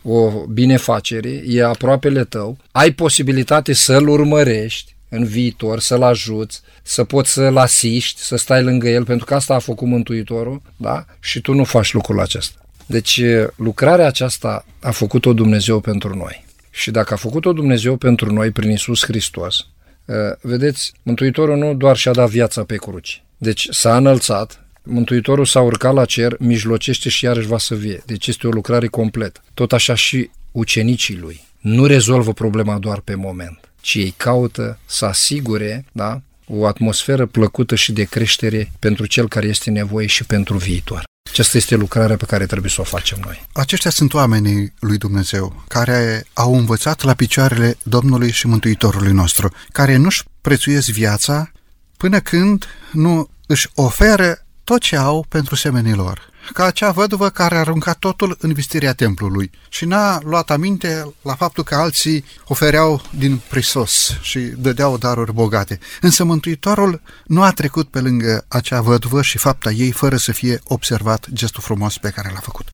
[0.02, 7.32] o binefacere, e aproapele tău, ai posibilitate să-l urmărești în viitor, să-l ajuți, să poți
[7.32, 11.06] să-l asiști, să stai lângă el, pentru că asta a făcut Mântuitorul, da?
[11.20, 12.60] Și tu nu faci lucrul acesta.
[12.86, 13.22] Deci
[13.56, 16.46] lucrarea aceasta a făcut-o Dumnezeu pentru noi.
[16.78, 19.68] Și dacă a făcut-o Dumnezeu pentru noi prin Isus Hristos,
[20.06, 23.24] uh, vedeți, Mântuitorul nu doar și-a dat viața pe cruci.
[23.38, 28.04] Deci s-a înălțat, Mântuitorul s-a urcat la cer, mijlocește și iarăși va să vie.
[28.06, 29.44] Deci este o lucrare completă.
[29.54, 35.06] Tot așa și ucenicii lui nu rezolvă problema doar pe moment, ci ei caută să
[35.06, 40.58] asigure da, o atmosferă plăcută și de creștere pentru cel care este nevoie și pentru
[40.58, 41.04] viitor.
[41.30, 43.48] Aceasta este lucrarea pe care trebuie să o facem noi.
[43.54, 49.96] Aceștia sunt oamenii lui Dumnezeu, care au învățat la picioarele Domnului și Mântuitorului nostru, care
[49.96, 51.52] nu-și prețuiesc viața
[51.98, 57.56] până când nu își oferă tot ce au pentru semenii lor ca acea văduvă care
[57.56, 63.02] a aruncat totul în vistirea templului și n-a luat aminte la faptul că alții ofereau
[63.18, 65.80] din prisos și dădeau daruri bogate.
[66.02, 70.60] Însă Mântuitorul nu a trecut pe lângă acea văduvă și fapta ei fără să fie
[70.64, 72.68] observat gestul frumos pe care l-a făcut.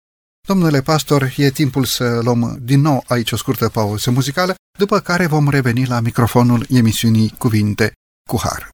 [0.48, 5.28] Domnule pastor, e timpul să luăm din nou aici o scurtă pauză muzicală, după care
[5.28, 7.92] vom reveni la microfonul emisiunii Cuvinte
[8.30, 8.73] cu Har.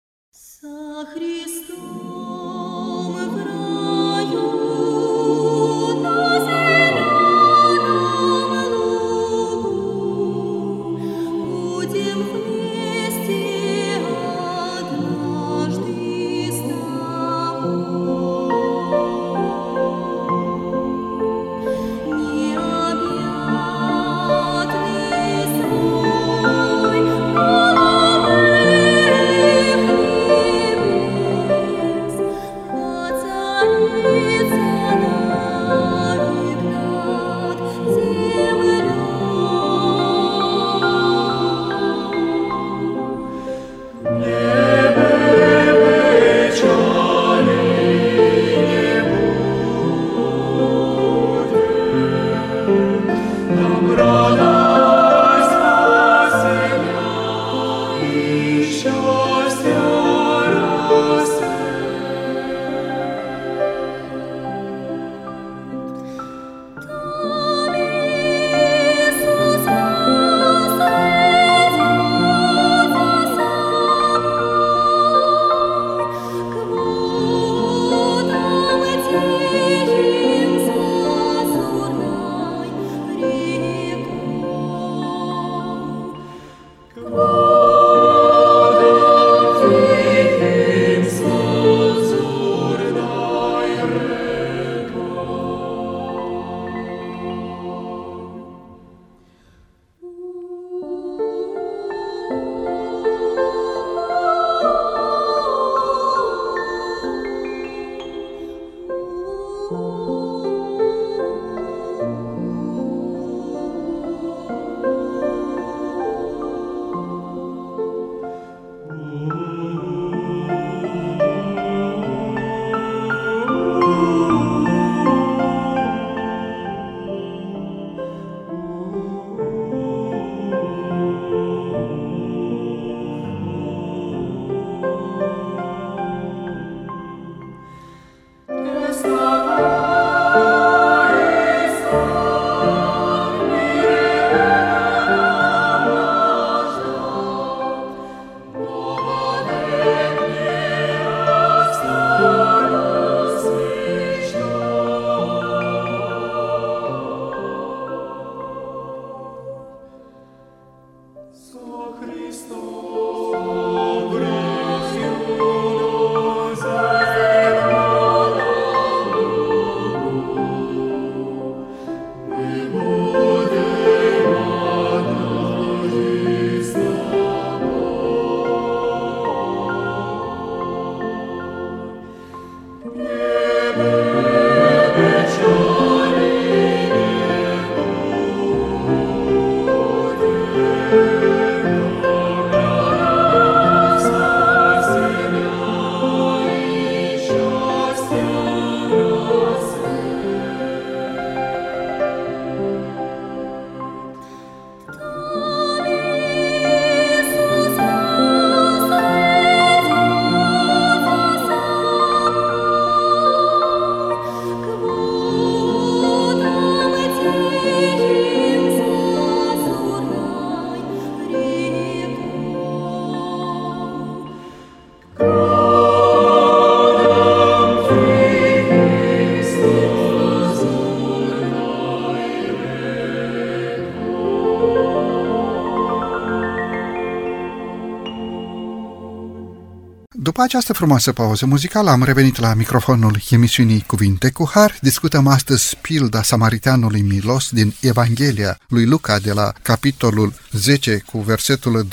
[240.40, 244.78] După această frumoasă pauză muzicală am revenit la microfonul emisiunii Cuvinte cu Har.
[244.82, 251.86] Discutăm astăzi pilda Samaritanului Milos din Evanghelia lui Luca de la capitolul 10 cu versetul
[251.86, 251.88] 24-25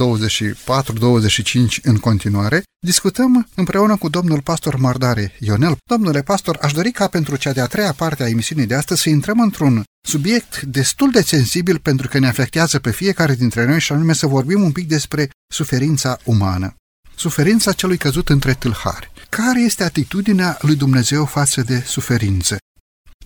[1.82, 2.62] în continuare.
[2.78, 5.76] Discutăm împreună cu domnul pastor Mardare Ionel.
[5.90, 9.08] Domnule pastor, aș dori ca pentru cea de-a treia parte a emisiunii de astăzi să
[9.08, 13.92] intrăm într-un subiect destul de sensibil pentru că ne afectează pe fiecare dintre noi și
[13.92, 16.76] anume să vorbim un pic despre suferința umană
[17.16, 19.10] suferința celui căzut între tâlhari.
[19.28, 22.56] Care este atitudinea lui Dumnezeu față de suferință?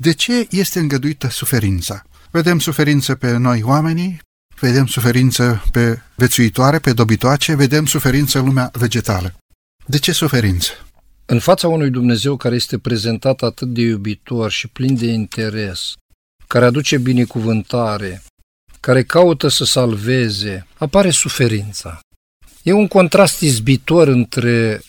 [0.01, 2.03] De ce este îngăduită suferința?
[2.30, 4.20] Vedem suferință pe noi oamenii,
[4.61, 9.34] vedem suferință pe vețuitoare, pe dobitoace, vedem suferință în lumea vegetală.
[9.86, 10.70] De ce suferință?
[11.26, 15.93] În fața unui Dumnezeu care este prezentat atât de iubitor și plin de interes,
[16.47, 18.22] care aduce binecuvântare,
[18.80, 22.01] care caută să salveze, apare suferința.
[22.62, 24.80] E un contrast izbitor între,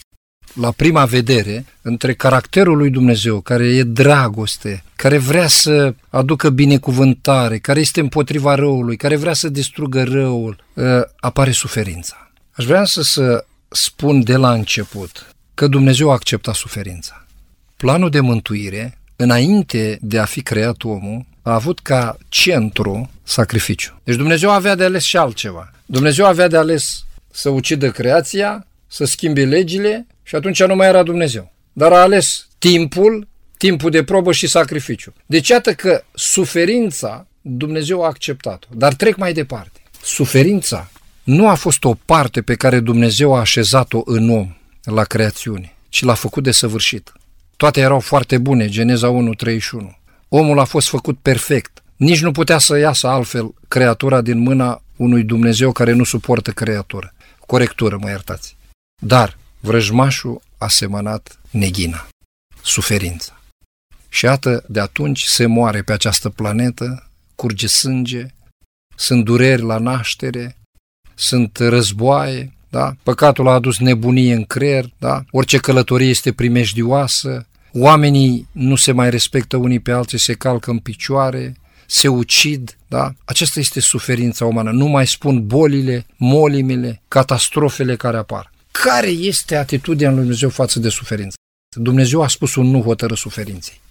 [0.54, 7.58] la prima vedere, între caracterul lui Dumnezeu, care e dragoste, care vrea să aducă binecuvântare,
[7.58, 12.32] care este împotriva răului, care vrea să distrugă răul, ă, apare suferința.
[12.52, 17.26] Aș vrea să, să spun de la început că Dumnezeu a acceptat suferința.
[17.78, 24.00] Planul de mântuire, înainte de a fi creat omul, a avut ca centru sacrificiu.
[24.04, 25.72] Deci Dumnezeu avea de ales și altceva.
[25.86, 31.04] Dumnezeu avea de ales să ucidă creația, să schimbe legile și atunci nu mai era
[31.04, 31.52] Dumnezeu.
[31.74, 33.28] Dar a ales timpul,
[33.58, 35.14] timpul de probă și sacrificiu.
[35.26, 38.68] Deci iată că suferința Dumnezeu a acceptat-o.
[38.76, 39.80] Dar trec mai departe.
[40.04, 40.92] Suferința
[41.24, 46.04] nu a fost o parte pe care Dumnezeu a așezat-o în om la creațiune, ci
[46.04, 47.12] l-a făcut de săvârșit.
[47.58, 49.98] Toate erau foarte bune, Geneza 1, 31.
[50.30, 51.84] Omul a fost făcut perfect.
[51.96, 57.14] Nici nu putea să iasă altfel creatura din mâna unui Dumnezeu care nu suportă creatura
[57.52, 58.56] corectură, mă iertați.
[59.02, 62.08] Dar vrăjmașul a semănat neghina,
[62.62, 63.42] suferința.
[64.10, 68.26] Și iată, de atunci se moare pe această planetă, curge sânge,
[68.96, 70.58] sunt dureri la naștere,
[71.16, 72.96] sunt războaie, da?
[73.04, 75.24] Păcatul a adus nebunie în creier, da?
[75.32, 80.80] Orice călătorie este primejdioasă, oamenii nu se mai respectă unii pe alții, se calcă în
[80.80, 81.56] picioare,
[81.92, 83.14] se ucid, da?
[83.26, 84.72] Aceasta este suferința umană.
[84.72, 88.52] Nu mai spun bolile, molimile, catastrofele care apar.
[88.72, 91.36] Care este atitudinea lui Dumnezeu față de suferință?
[91.76, 93.82] Dumnezeu a spus un nu hotără suferinței.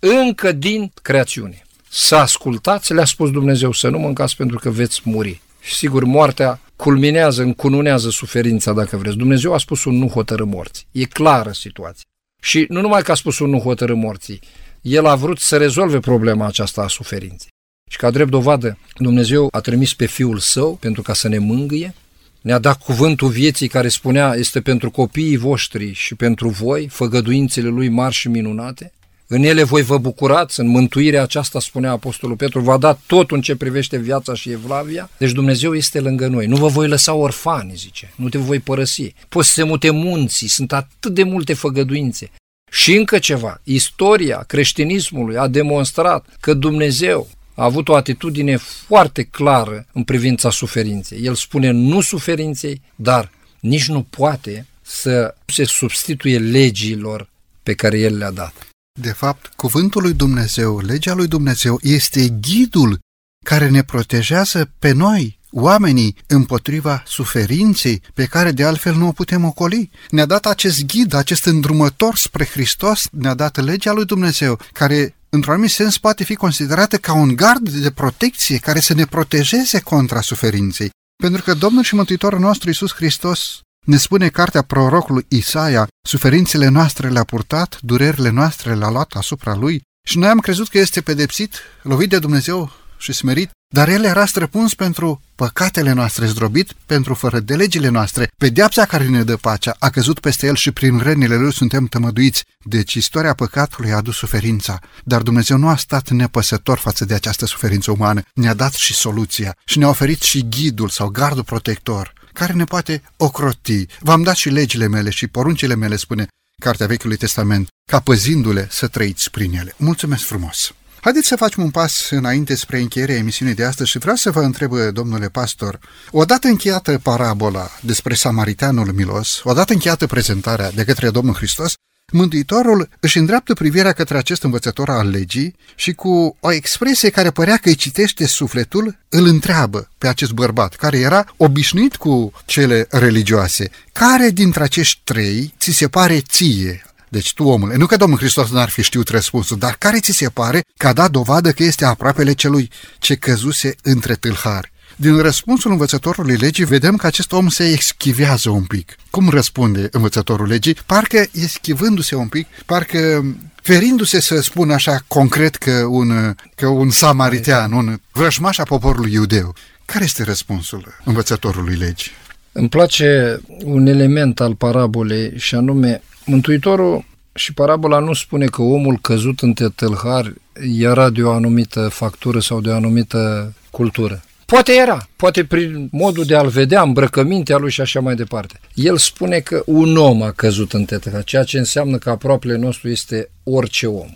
[0.00, 1.62] Încă din creațiune.
[1.88, 5.40] Să ascultați, le-a spus Dumnezeu, să nu mâncați pentru că veți muri.
[5.60, 9.16] Și sigur, moartea culminează, încununează suferința, dacă vreți.
[9.16, 10.86] Dumnezeu a spus un nu hotără morții.
[10.92, 12.04] E clară situația.
[12.42, 14.40] Și nu numai că a spus un nu hotără morții,
[14.80, 17.50] el a vrut să rezolve problema aceasta a suferinței.
[17.90, 21.94] Și ca drept dovadă, Dumnezeu a trimis pe Fiul Său pentru ca să ne mângâie,
[22.40, 27.88] ne-a dat cuvântul vieții care spunea este pentru copiii voștri și pentru voi, făgăduințele Lui
[27.88, 28.92] mari și minunate.
[29.30, 33.40] În ele voi vă bucurați, în mântuirea aceasta, spunea Apostolul Petru, va da tot în
[33.40, 35.10] ce privește viața și evlavia.
[35.18, 36.46] Deci Dumnezeu este lângă noi.
[36.46, 39.14] Nu vă voi lăsa orfani, zice, nu te voi părăsi.
[39.28, 42.30] Poți să se mute munții, sunt atât de multe făgăduințe.
[42.70, 49.86] Și încă ceva, istoria creștinismului a demonstrat că Dumnezeu a avut o atitudine foarte clară
[49.92, 51.24] în privința suferinței.
[51.24, 57.28] El spune nu suferinței, dar nici nu poate să se substituie legilor
[57.62, 58.68] pe care El le-a dat.
[59.00, 62.98] De fapt, cuvântul lui Dumnezeu, legea lui Dumnezeu, este ghidul
[63.44, 69.44] care ne protejează pe noi, oamenii împotriva suferinței pe care de altfel nu o putem
[69.44, 69.90] ocoli.
[70.10, 75.52] Ne-a dat acest ghid, acest îndrumător spre Hristos, ne-a dat legea lui Dumnezeu, care într-un
[75.52, 80.20] anumit sens poate fi considerată ca un gard de protecție care să ne protejeze contra
[80.20, 80.90] suferinței.
[81.22, 87.08] Pentru că Domnul și Mântuitorul nostru Iisus Hristos ne spune cartea prorocului Isaia, suferințele noastre
[87.08, 91.54] le-a purtat, durerile noastre le-a luat asupra lui și noi am crezut că este pedepsit,
[91.82, 97.40] lovit de Dumnezeu și smerit, dar el era străpuns pentru păcatele noastre, zdrobit pentru fără
[97.40, 98.30] de legile noastre.
[98.38, 102.44] Pedeapsa care ne dă pacea a căzut peste el și prin rănile lui suntem tămăduiți.
[102.64, 107.46] Deci istoria păcatului a adus suferința, dar Dumnezeu nu a stat nepăsător față de această
[107.46, 108.22] suferință umană.
[108.34, 113.02] Ne-a dat și soluția și ne-a oferit și ghidul sau gardul protector care ne poate
[113.16, 113.86] ocroti.
[114.00, 116.26] V-am dat și legile mele și poruncile mele, spune
[116.60, 119.74] Cartea Vechiului Testament, ca păzindu-le să trăiți prin ele.
[119.76, 120.72] Mulțumesc frumos!
[121.00, 124.40] Haideți să facem un pas înainte spre încheierea emisiunii de astăzi și vreau să vă
[124.40, 125.78] întreb, domnule pastor,
[126.10, 131.72] odată încheiată parabola despre Samaritanul Milos, odată încheiată prezentarea de către Domnul Hristos,
[132.12, 137.56] Mântuitorul își îndreaptă privirea către acest învățător al legii și cu o expresie care părea
[137.56, 143.70] că îi citește sufletul, îl întreabă pe acest bărbat, care era obișnuit cu cele religioase.
[143.92, 148.50] Care dintre acești trei ți se pare ție, deci tu, omule, nu că Domnul Hristos
[148.50, 151.84] n-ar fi știut răspunsul, dar care ți se pare că a dat dovadă că este
[151.84, 154.72] aproapele celui ce căzuse între tâlhari?
[154.96, 158.96] Din răspunsul învățătorului legii vedem că acest om se eschivează un pic.
[159.10, 160.76] Cum răspunde învățătorul legii?
[160.86, 163.24] Parcă eschivându-se un pic, parcă
[163.62, 169.54] ferindu-se să spună așa concret că un, că un samaritean, un vrășmaș a poporului iudeu.
[169.84, 172.12] Care este răspunsul învățătorului legii?
[172.52, 177.04] Îmi place un element al parabolei și anume Mântuitorul
[177.34, 180.34] și parabola nu spune că omul căzut între tâlhari
[180.78, 184.22] era de o anumită factură sau de o anumită cultură.
[184.44, 188.60] Poate era, poate prin modul de a-l vedea, îmbrăcămintea lui și așa mai departe.
[188.74, 192.88] El spune că un om a căzut în tâlhari, ceea ce înseamnă că aproapele nostru
[192.88, 194.10] este orice om.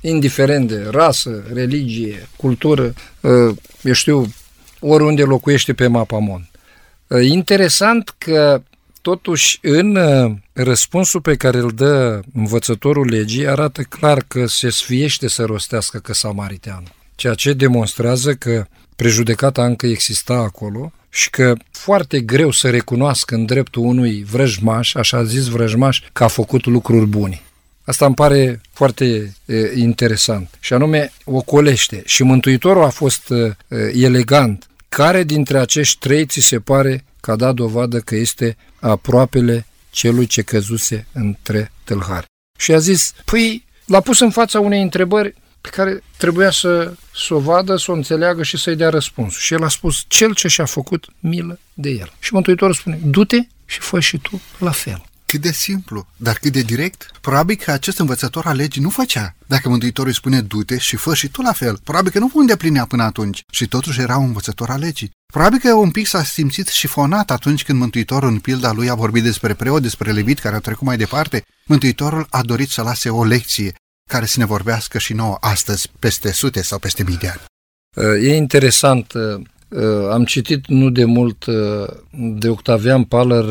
[0.00, 2.92] Indiferent de rasă, religie, cultură,
[3.24, 4.34] ă, eu știu,
[4.80, 6.48] oriunde locuiește pe mapamon.
[7.10, 8.62] Ă, interesant că
[9.04, 15.28] Totuși, în uh, răspunsul pe care îl dă învățătorul legii, arată clar că se sfiește
[15.28, 16.82] să rostească că samaritean,
[17.14, 23.44] ceea ce demonstrează că prejudecata încă exista acolo și că foarte greu să recunoască în
[23.44, 27.42] dreptul unui vrăjmaș, așa zis vrăjmaș, că a făcut lucruri bune.
[27.84, 30.48] Asta îmi pare foarte e, interesant.
[30.60, 32.02] Și anume, ocolește.
[32.04, 33.56] Și Mântuitorul a fost e,
[33.94, 34.68] elegant.
[34.88, 40.26] Care dintre acești trei ți se pare că a dat dovadă că este aproapele celui
[40.26, 42.26] ce căzuse între tâlhari.
[42.58, 47.34] Și a zis, păi, l-a pus în fața unei întrebări pe care trebuia să, să
[47.34, 49.40] o vadă, să o înțeleagă și să-i dea răspunsul.
[49.40, 52.12] Și el a spus, cel ce și-a făcut milă de el.
[52.18, 55.04] Și Mântuitorul spune, du-te și fă și tu la fel.
[55.34, 57.10] Cât de simplu, dar cât de direct.
[57.20, 59.34] Probabil că acest învățător al legii nu făcea.
[59.46, 62.84] Dacă Mântuitorul îi spune du-te și fă și tu la fel, probabil că nu îndeplinea
[62.84, 65.10] până atunci și totuși era un învățător al legii.
[65.32, 69.22] Probabil că un pic s-a simțit șifonat atunci când Mântuitorul în pilda lui a vorbit
[69.22, 71.44] despre preot, despre levit care au trecut mai departe.
[71.66, 73.74] Mântuitorul a dorit să lase o lecție
[74.10, 78.24] care să ne vorbească și nouă astăzi peste sute sau peste mii de ani.
[78.24, 79.12] E interesant,
[80.10, 81.44] am citit nu de mult
[82.10, 83.44] de Octavian Paler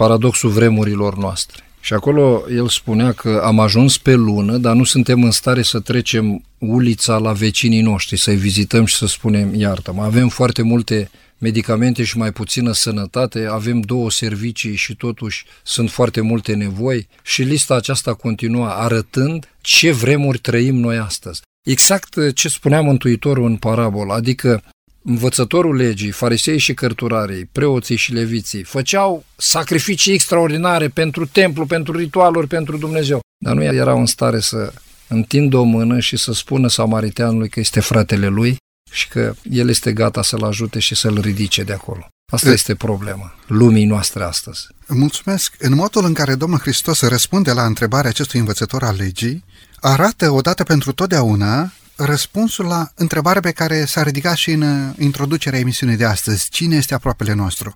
[0.00, 1.64] paradoxul vremurilor noastre.
[1.80, 5.80] Și acolo el spunea că am ajuns pe lună, dar nu suntem în stare să
[5.80, 12.04] trecem ulița la vecinii noștri, să-i vizităm și să spunem iartă Avem foarte multe medicamente
[12.04, 17.74] și mai puțină sănătate, avem două servicii și totuși sunt foarte multe nevoi și lista
[17.74, 21.40] aceasta continua arătând ce vremuri trăim noi astăzi.
[21.66, 24.62] Exact ce spunea Mântuitorul în parabol, adică
[25.02, 32.46] învățătorul legii, farisei și cărturarii, preoții și leviții, făceau sacrificii extraordinare pentru templu, pentru ritualuri,
[32.46, 33.20] pentru Dumnezeu.
[33.44, 34.72] Dar nu erau în stare să
[35.08, 38.56] întindă o mână și să spună samariteanului că este fratele lui
[38.90, 42.08] și că el este gata să-l ajute și să-l ridice de acolo.
[42.32, 44.66] Asta este problema lumii noastre astăzi.
[44.86, 45.54] Mulțumesc.
[45.58, 49.44] În modul în care Domnul Hristos răspunde la întrebarea acestui învățător al legii,
[49.80, 51.72] arată odată pentru totdeauna
[52.04, 56.48] răspunsul la întrebarea pe care s-a ridicat și în uh, introducerea emisiunii de astăzi.
[56.48, 57.74] Cine este aproapele nostru?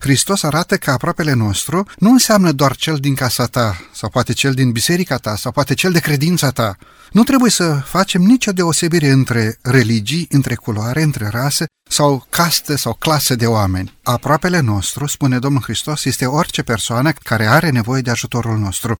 [0.00, 4.54] Hristos arată că aproapele nostru nu înseamnă doar cel din casa ta, sau poate cel
[4.54, 6.76] din biserica ta, sau poate cel de credința ta.
[7.10, 12.92] Nu trebuie să facem nicio deosebire între religii, între culoare, între rase sau castă sau
[12.92, 13.98] clasă de oameni.
[14.02, 18.94] Aproapele nostru, spune Domnul Hristos, este orice persoană care are nevoie de ajutorul nostru.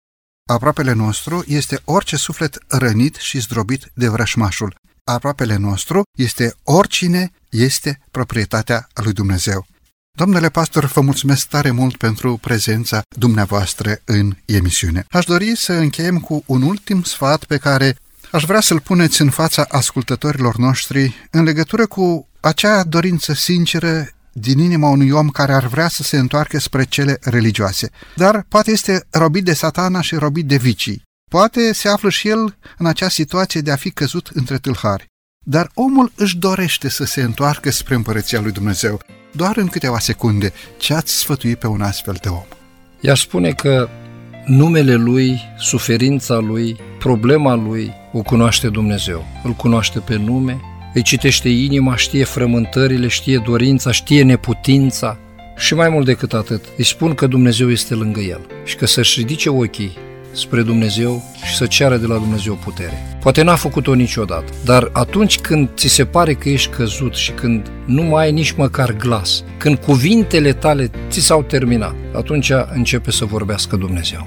[0.46, 4.74] Aproapele nostru este orice suflet rănit și zdrobit de vrășmașul.
[5.04, 9.66] Aproapele nostru este oricine este proprietatea lui Dumnezeu.
[10.16, 15.06] Domnule pastor, vă mulțumesc tare mult pentru prezența dumneavoastră în emisiune.
[15.10, 17.96] Aș dori să încheiem cu un ultim sfat pe care
[18.30, 24.58] aș vrea să-l puneți în fața ascultătorilor noștri în legătură cu acea dorință sinceră din
[24.58, 27.90] inima unui om care ar vrea să se întoarcă spre cele religioase.
[28.16, 31.02] Dar poate este robit de satana și robit de vicii.
[31.30, 35.06] Poate se află și el în acea situație de a fi căzut între tâlhari.
[35.46, 39.00] Dar omul își dorește să se întoarcă spre împărăția lui Dumnezeu.
[39.32, 42.44] Doar în câteva secunde, ce ați sfătui pe un astfel de om?
[43.00, 43.88] Ea spune că
[44.46, 49.26] numele lui, suferința lui, problema lui o cunoaște Dumnezeu.
[49.42, 50.60] Îl cunoaște pe nume,
[50.94, 55.18] îi citește inima, știe frământările, știe dorința, știe neputința
[55.56, 59.18] și mai mult decât atât, îi spun că Dumnezeu este lângă el și că să-și
[59.20, 59.96] ridice ochii
[60.32, 63.16] spre Dumnezeu și să ceară de la Dumnezeu putere.
[63.20, 67.70] Poate n-a făcut-o niciodată, dar atunci când ți se pare că ești căzut și când
[67.86, 73.24] nu mai ai nici măcar glas, când cuvintele tale ți s-au terminat, atunci începe să
[73.24, 74.26] vorbească Dumnezeu.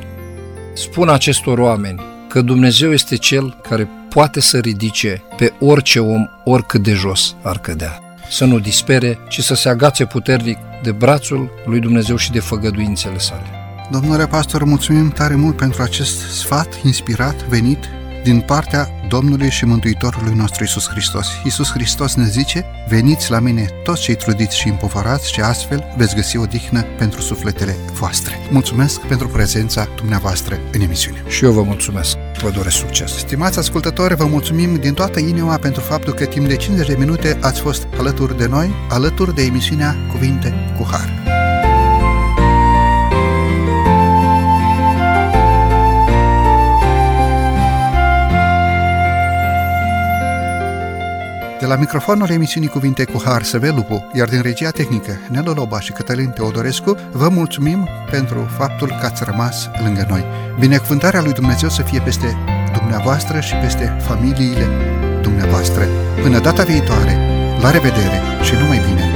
[0.74, 6.84] spun acestor oameni că Dumnezeu este Cel care poate să ridice pe orice om, oricât
[6.84, 7.99] de jos ar cădea.
[8.30, 13.18] Să nu dispere, ci să se agațe puternic de brațul lui Dumnezeu și de făgăduințele
[13.18, 13.45] sale.
[13.91, 17.80] Domnule pastor, mulțumim tare mult pentru acest sfat inspirat, venit
[18.24, 21.28] din partea Domnului și Mântuitorului nostru Isus Hristos.
[21.43, 26.15] Isus Hristos ne zice, veniți la mine toți cei trudiți și împovărați și astfel veți
[26.15, 28.36] găsi o dihnă pentru sufletele voastre.
[28.51, 31.24] Mulțumesc pentru prezența dumneavoastră în emisiune.
[31.28, 32.18] Și eu vă mulțumesc.
[32.42, 33.18] Vă doresc succes.
[33.18, 37.38] Stimați ascultători, vă mulțumim din toată inima pentru faptul că timp de 50 de minute
[37.42, 41.27] ați fost alături de noi, alături de emisiunea Cuvinte cu Har.
[51.60, 55.91] De la microfonul emisiunii Cuvinte cu Har Săvelupu, iar din regia tehnică Nelu Loba și
[55.91, 60.26] Cătălin Teodorescu, vă mulțumim pentru faptul că ați rămas lângă noi.
[60.60, 62.38] Binecuvântarea lui Dumnezeu să fie peste
[62.78, 64.68] dumneavoastră și peste familiile
[65.22, 65.84] dumneavoastră.
[66.22, 67.18] Până data viitoare,
[67.62, 69.07] la revedere și numai bine!